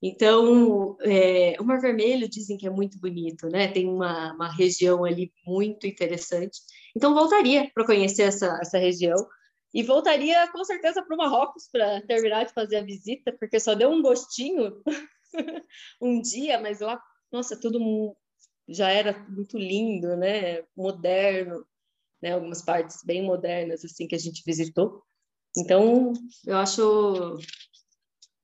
Então, 0.01 0.97
é, 1.01 1.55
o 1.59 1.63
Mar 1.63 1.79
Vermelho 1.79 2.29
dizem 2.29 2.57
que 2.57 2.67
é 2.67 2.69
muito 2.69 2.99
bonito, 2.99 3.47
né? 3.47 3.67
Tem 3.67 3.87
uma, 3.87 4.33
uma 4.33 4.51
região 4.51 5.03
ali 5.03 5.33
muito 5.45 5.87
interessante. 5.87 6.59
Então, 6.95 7.13
voltaria 7.13 7.69
para 7.73 7.85
conhecer 7.85 8.23
essa, 8.23 8.59
essa 8.61 8.77
região. 8.77 9.17
E 9.73 9.83
voltaria 9.83 10.47
com 10.51 10.63
certeza 10.63 11.01
para 11.03 11.15
o 11.15 11.17
Marrocos 11.17 11.67
para 11.71 12.01
terminar 12.03 12.45
de 12.45 12.53
fazer 12.53 12.77
a 12.77 12.83
visita, 12.83 13.35
porque 13.37 13.59
só 13.59 13.73
deu 13.75 13.89
um 13.89 14.01
gostinho 14.01 14.81
um 16.01 16.21
dia, 16.21 16.61
mas 16.61 16.79
lá, 16.79 17.01
nossa, 17.31 17.59
tudo 17.59 18.15
já 18.69 18.89
era 18.89 19.25
muito 19.29 19.57
lindo, 19.57 20.15
né? 20.15 20.63
Moderno, 20.75 21.65
né? 22.25 22.33
Algumas 22.33 22.63
partes 22.63 23.03
bem 23.05 23.23
modernas 23.23 23.85
assim 23.85 24.07
que 24.07 24.15
a 24.15 24.19
gente 24.19 24.41
visitou. 24.43 25.03
Então, 25.55 26.11
eu 26.45 26.57
acho 26.57 27.37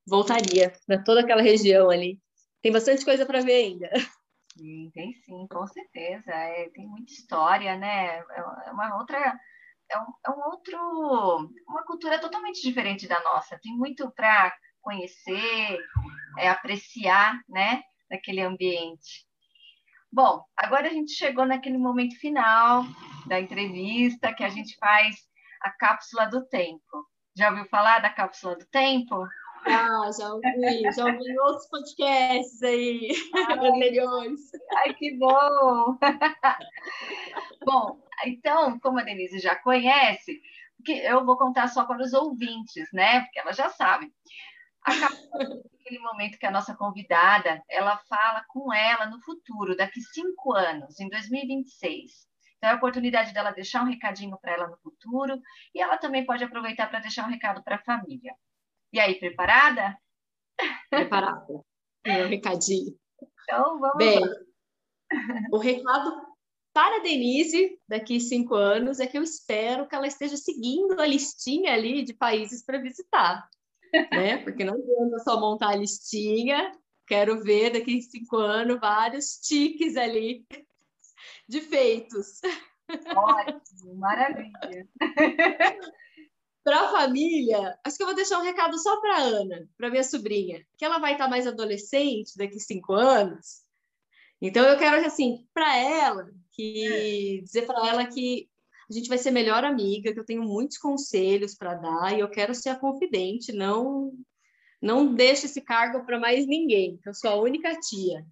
voltaria 0.08 0.72
para 0.86 1.04
toda 1.04 1.22
aquela 1.22 1.42
região 1.42 1.90
ali. 1.90 2.20
Tem 2.62 2.72
bastante 2.72 3.04
coisa 3.04 3.26
para 3.26 3.42
ver 3.42 3.56
ainda. 3.56 3.90
Sim, 4.56 4.92
tem 4.94 5.14
sim, 5.14 5.48
com 5.48 5.66
certeza. 5.66 6.30
É, 6.30 6.70
tem 6.72 6.86
muita 6.86 7.14
história, 7.14 7.78
né? 7.78 8.18
É 8.66 8.72
uma 8.72 8.98
outra 8.98 9.18
é 9.90 9.98
um, 9.98 10.14
é 10.26 10.30
um 10.30 10.44
outro, 10.50 11.50
uma 11.68 11.86
cultura 11.86 12.20
totalmente 12.20 12.62
diferente 12.62 13.08
da 13.08 13.22
nossa. 13.22 13.58
Tem 13.64 13.72
muito 13.78 14.12
para 14.12 14.54
conhecer, 14.82 15.80
é, 16.38 16.50
apreciar, 16.50 17.40
né, 17.48 17.82
naquele 18.10 18.42
ambiente. 18.42 19.26
Bom, 20.12 20.44
agora 20.58 20.88
a 20.88 20.92
gente 20.92 21.14
chegou 21.14 21.46
naquele 21.46 21.78
momento 21.78 22.20
final 22.20 22.84
da 23.28 23.40
entrevista 23.40 24.34
que 24.34 24.44
a 24.44 24.50
gente 24.50 24.76
faz 24.78 25.16
a 25.62 25.70
cápsula 25.70 26.26
do 26.28 26.46
tempo. 26.48 27.08
Já 27.34 27.50
ouviu 27.50 27.66
falar 27.66 28.00
da 28.00 28.10
cápsula 28.10 28.58
do 28.58 28.66
tempo? 28.66 29.26
Ah, 29.66 30.10
já 30.18 30.34
ouvi, 30.34 30.82
já 30.94 31.06
ouvi 31.06 31.40
outros 31.40 31.68
podcasts 31.70 32.62
aí 32.62 33.12
ai, 33.36 33.68
anteriores. 33.70 34.42
Ai, 34.78 34.94
que 34.96 35.18
bom! 35.18 35.98
bom, 37.64 38.02
então, 38.26 38.78
como 38.80 39.00
a 39.00 39.04
Denise 39.04 39.40
já 39.40 39.56
conhece, 39.56 40.42
que 40.84 40.92
eu 40.92 41.24
vou 41.26 41.38
contar 41.38 41.68
só 41.68 41.86
para 41.86 42.02
os 42.02 42.12
ouvintes, 42.12 42.90
né? 42.92 43.22
Porque 43.22 43.40
ela 43.40 43.54
já 43.54 43.70
sabe. 43.70 44.12
Aquele 44.84 46.00
momento 46.00 46.38
que 46.38 46.46
a 46.46 46.52
nossa 46.52 46.76
convidada, 46.76 47.64
ela 47.70 47.98
fala 48.10 48.44
com 48.48 48.74
ela 48.74 49.08
no 49.08 49.22
futuro, 49.22 49.76
daqui 49.76 50.02
cinco 50.02 50.54
anos, 50.54 51.00
em 51.00 51.10
2026. 51.10 52.28
Então, 52.58 52.70
é 52.70 52.74
a 52.74 52.78
oportunidade 52.78 53.34
dela 53.34 53.52
deixar 53.52 53.84
um 53.84 53.90
recadinho 53.90 54.38
para 54.40 54.54
ela 54.54 54.68
no 54.68 54.78
futuro 54.78 55.42
e 55.74 55.82
ela 55.82 55.98
também 55.98 56.26
pode 56.26 56.44
aproveitar 56.44 56.88
para 56.90 57.00
deixar 57.00 57.26
um 57.26 57.30
recado 57.32 57.64
para 57.64 57.78
a 57.78 57.84
família. 57.84 58.36
E 58.94 59.00
aí, 59.00 59.16
preparada? 59.16 59.98
Preparada. 60.90 61.62
Meu 62.06 62.28
recadinho. 62.28 62.96
Então, 63.44 63.80
vamos 63.80 63.98
Bem, 63.98 64.20
lá. 64.20 64.28
o 65.52 65.58
recado 65.58 66.32
para 66.74 66.98
a 66.98 67.00
Denise, 67.00 67.80
daqui 67.88 68.20
cinco 68.20 68.56
anos, 68.56 69.00
é 69.00 69.08
que 69.08 69.18
eu 69.18 69.24
espero 69.24 69.88
que 69.88 69.96
ela 69.96 70.08
esteja 70.08 70.38
seguindo 70.38 71.00
a 71.00 71.06
listinha 71.06 71.74
ali 71.74 72.04
de 72.04 72.14
países 72.14 72.64
para 72.64 72.78
visitar. 72.78 73.50
Né? 73.94 74.38
Porque 74.38 74.64
não 74.64 74.74
adianta 74.74 75.20
só 75.20 75.40
montar 75.40 75.70
a 75.70 75.76
listinha, 75.76 76.72
quero 77.06 77.44
ver 77.44 77.72
daqui 77.72 77.98
a 77.98 78.02
cinco 78.02 78.38
anos 78.38 78.80
vários 78.80 79.40
tiques 79.40 79.98
ali 79.98 80.46
de 81.48 81.62
feitos. 81.62 82.40
Ótimo, 82.90 83.96
maravilha. 83.96 84.88
Para 86.64 86.82
a 86.82 86.92
família, 86.92 87.78
acho 87.84 87.98
que 87.98 88.04
eu 88.04 88.08
vou 88.08 88.16
deixar 88.16 88.40
um 88.40 88.44
recado 88.44 88.78
só 88.78 89.02
para 89.02 89.18
Ana, 89.18 89.68
para 89.78 89.90
minha 89.90 90.04
sobrinha, 90.04 90.64
que 90.78 90.86
ela 90.86 91.00
vai 91.00 91.14
estar 91.14 91.28
mais 91.28 91.48
adolescente 91.48 92.38
daqui 92.38 92.60
cinco 92.60 92.94
anos. 92.94 93.64
Então 94.40 94.64
eu 94.66 94.78
quero 94.78 95.06
assim, 95.06 95.48
para 95.54 95.76
ela, 95.78 96.32
que 96.52 97.38
é. 97.38 97.42
dizer 97.42 97.66
para 97.66 97.88
ela 97.88 98.06
que 98.06 98.48
a 98.92 98.94
gente 98.94 99.10
vai 99.10 99.18
ser 99.18 99.32
melhor 99.32 99.64
amiga, 99.64 100.14
que 100.14 100.20
eu 100.20 100.26
tenho 100.26 100.44
muitos 100.44 100.78
conselhos 100.78 101.56
para 101.56 101.76
dar 101.76 102.14
e 102.14 102.20
eu 102.20 102.30
quero 102.30 102.54
ser 102.54 102.70
a 102.70 102.76
confidente, 102.80 103.54
não 103.54 104.12
não 104.82 105.14
deixe 105.14 105.46
esse 105.46 105.62
cargo 105.62 106.04
para 106.06 106.20
mais 106.20 106.48
ninguém, 106.48 107.00
eu 107.06 107.14
sou 107.14 107.30
a 107.30 107.36
única 107.36 107.80
tia. 107.80 108.26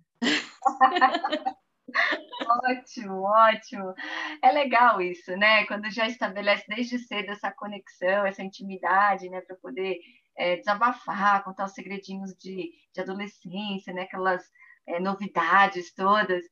ótimo, 2.68 3.22
ótimo. 3.22 3.94
É 4.42 4.52
legal 4.52 5.00
isso, 5.00 5.32
né? 5.38 5.66
Quando 5.66 5.90
já 5.92 6.08
estabelece 6.08 6.66
desde 6.68 6.98
cedo 6.98 7.30
essa 7.32 7.52
conexão, 7.52 8.26
essa 8.26 8.44
intimidade, 8.44 9.30
né, 9.30 9.42
para 9.42 9.56
poder 9.58 10.00
é, 10.36 10.58
desabafar, 10.58 11.44
contar 11.44 11.66
os 11.66 11.74
segredinhos 11.74 12.36
de, 12.36 12.72
de 12.94 13.02
adolescência, 13.02 13.94
né? 13.94 14.02
Aquelas 14.02 14.44
é, 14.90 15.00
novidades 15.00 15.94
todas. 15.94 16.44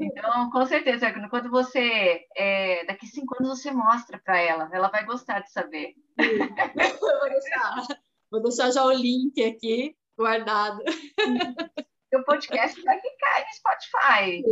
Então, 0.00 0.50
com 0.50 0.64
certeza, 0.66 1.12
quando 1.28 1.50
você, 1.50 2.24
é, 2.36 2.84
daqui 2.86 3.06
cinco 3.06 3.36
anos, 3.40 3.60
você 3.60 3.70
mostra 3.70 4.20
para 4.24 4.38
ela, 4.38 4.70
ela 4.72 4.88
vai 4.88 5.04
gostar 5.04 5.40
de 5.40 5.50
saber. 5.50 5.94
vou, 7.00 7.28
deixar, 7.28 7.86
vou 8.30 8.42
deixar 8.42 8.70
já 8.70 8.84
o 8.84 8.92
link 8.92 9.44
aqui 9.44 9.96
guardado. 10.16 10.82
O 12.14 12.22
podcast 12.22 12.80
vai 12.82 12.98
ficar 12.98 13.44
no 13.44 13.52
Spotify. 13.52 14.42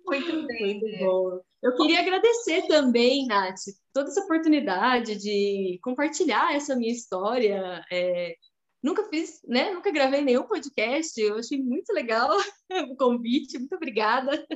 Muito 0.05 0.47
bem. 0.49 0.81
Muito 0.81 0.99
bom. 0.99 1.41
Eu 1.63 1.77
queria 1.77 2.01
agradecer 2.01 2.67
também, 2.67 3.27
Nath, 3.27 3.61
toda 3.95 4.11
essa 4.11 4.21
oportunidade 4.21 5.17
de 5.17 5.79
compartilhar 5.83 6.55
essa 6.55 6.77
minha 6.77 6.93
história. 6.93 7.83
É, 7.91 8.37
Nunca 8.85 9.03
fiz, 9.09 9.41
né? 9.49 9.71
Nunca 9.71 9.91
gravei 9.91 10.21
nenhum 10.21 10.43
podcast. 10.43 11.19
Eu 11.19 11.39
achei 11.39 11.59
muito 11.59 11.91
legal 11.91 12.29
o 12.91 12.95
convite. 12.97 13.59
Muito 13.59 13.75
obrigada. 13.77 14.47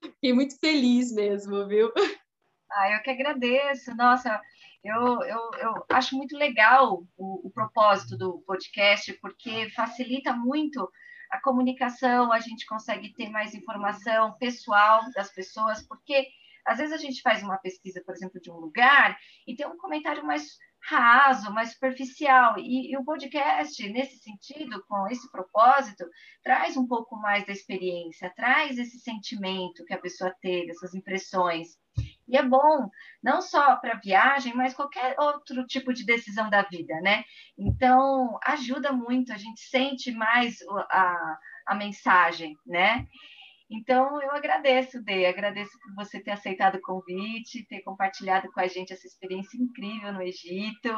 Fiquei 0.00 0.32
muito 0.32 0.58
feliz 0.58 1.12
mesmo, 1.12 1.68
viu? 1.68 1.92
Ah, 2.72 2.90
eu 2.90 3.02
que 3.02 3.10
agradeço. 3.10 3.94
Nossa, 3.94 4.40
eu, 4.82 5.22
eu, 5.24 5.50
eu 5.60 5.84
acho 5.90 6.16
muito 6.16 6.38
legal 6.38 7.04
o, 7.18 7.46
o 7.46 7.50
propósito 7.50 8.16
do 8.16 8.38
podcast, 8.46 9.12
porque 9.20 9.68
facilita 9.72 10.32
muito 10.32 10.90
a 11.30 11.38
comunicação, 11.42 12.32
a 12.32 12.40
gente 12.40 12.64
consegue 12.64 13.12
ter 13.12 13.28
mais 13.28 13.54
informação 13.54 14.38
pessoal 14.38 15.02
das 15.14 15.30
pessoas, 15.30 15.82
porque 15.82 16.28
às 16.68 16.78
vezes 16.78 16.92
a 16.92 16.98
gente 16.98 17.22
faz 17.22 17.42
uma 17.42 17.56
pesquisa, 17.56 18.02
por 18.04 18.14
exemplo, 18.14 18.40
de 18.40 18.50
um 18.50 18.56
lugar 18.56 19.18
e 19.46 19.56
tem 19.56 19.66
um 19.66 19.76
comentário 19.76 20.24
mais 20.24 20.58
raso, 20.80 21.52
mais 21.52 21.72
superficial. 21.72 22.58
E, 22.58 22.92
e, 22.92 22.96
o 22.96 23.04
podcast, 23.04 23.88
nesse 23.90 24.18
sentido, 24.18 24.82
com 24.86 25.06
esse 25.08 25.30
propósito, 25.30 26.04
traz 26.42 26.76
um 26.76 26.86
pouco 26.86 27.16
mais 27.16 27.46
da 27.46 27.52
experiência, 27.52 28.32
traz 28.34 28.78
esse 28.78 28.98
sentimento 29.00 29.84
que 29.84 29.94
a 29.94 29.98
pessoa 29.98 30.34
teve, 30.40 30.70
essas 30.70 30.94
impressões. 30.94 31.76
E 32.28 32.36
é 32.36 32.42
bom, 32.42 32.88
não 33.22 33.40
só 33.40 33.76
para 33.76 33.98
viagem, 33.98 34.54
mas 34.54 34.74
qualquer 34.74 35.18
outro 35.18 35.66
tipo 35.66 35.92
de 35.92 36.04
decisão 36.04 36.48
da 36.48 36.62
vida, 36.62 37.00
né? 37.00 37.24
Então, 37.58 38.38
ajuda 38.44 38.92
muito, 38.92 39.32
a 39.32 39.36
gente 39.36 39.60
sente 39.62 40.12
mais 40.12 40.58
a, 40.90 41.38
a 41.66 41.74
mensagem, 41.74 42.56
né? 42.66 43.06
Então, 43.70 44.20
eu 44.22 44.30
agradeço, 44.30 45.02
Dê, 45.02 45.26
agradeço 45.26 45.78
por 45.80 45.94
você 45.94 46.20
ter 46.20 46.30
aceitado 46.30 46.76
o 46.76 46.80
convite, 46.80 47.66
ter 47.66 47.82
compartilhado 47.82 48.50
com 48.50 48.60
a 48.60 48.66
gente 48.66 48.92
essa 48.92 49.06
experiência 49.06 49.58
incrível 49.58 50.12
no 50.12 50.22
Egito. 50.22 50.90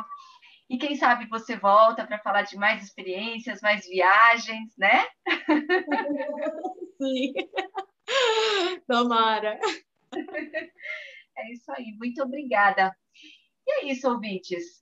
E 0.68 0.78
quem 0.78 0.94
sabe 0.94 1.26
você 1.26 1.56
volta 1.56 2.06
para 2.06 2.20
falar 2.20 2.42
de 2.42 2.56
mais 2.56 2.80
experiências, 2.84 3.60
mais 3.60 3.84
viagens, 3.88 4.72
né? 4.78 5.04
Sim. 6.96 7.32
Tomara. 8.86 9.58
É 11.36 11.52
isso 11.52 11.72
aí, 11.72 11.96
muito 11.98 12.22
obrigada. 12.22 12.94
E 13.66 13.72
é 13.72 13.92
isso, 13.92 14.08
ouvintes. 14.08 14.80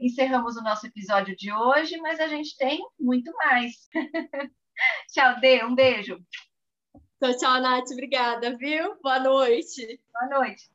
Encerramos 0.00 0.56
o 0.56 0.62
nosso 0.62 0.88
episódio 0.88 1.36
de 1.36 1.52
hoje, 1.52 1.98
mas 1.98 2.18
a 2.18 2.26
gente 2.26 2.56
tem 2.56 2.80
muito 2.98 3.32
mais. 3.36 3.88
Tchau, 5.12 5.38
Dê, 5.40 5.64
um 5.64 5.74
beijo. 5.74 6.18
Então, 7.18 7.36
tchau, 7.36 7.60
Nath. 7.60 7.90
Obrigada, 7.92 8.56
viu? 8.56 8.96
Boa 9.02 9.18
noite. 9.20 10.00
Boa 10.12 10.38
noite. 10.38 10.70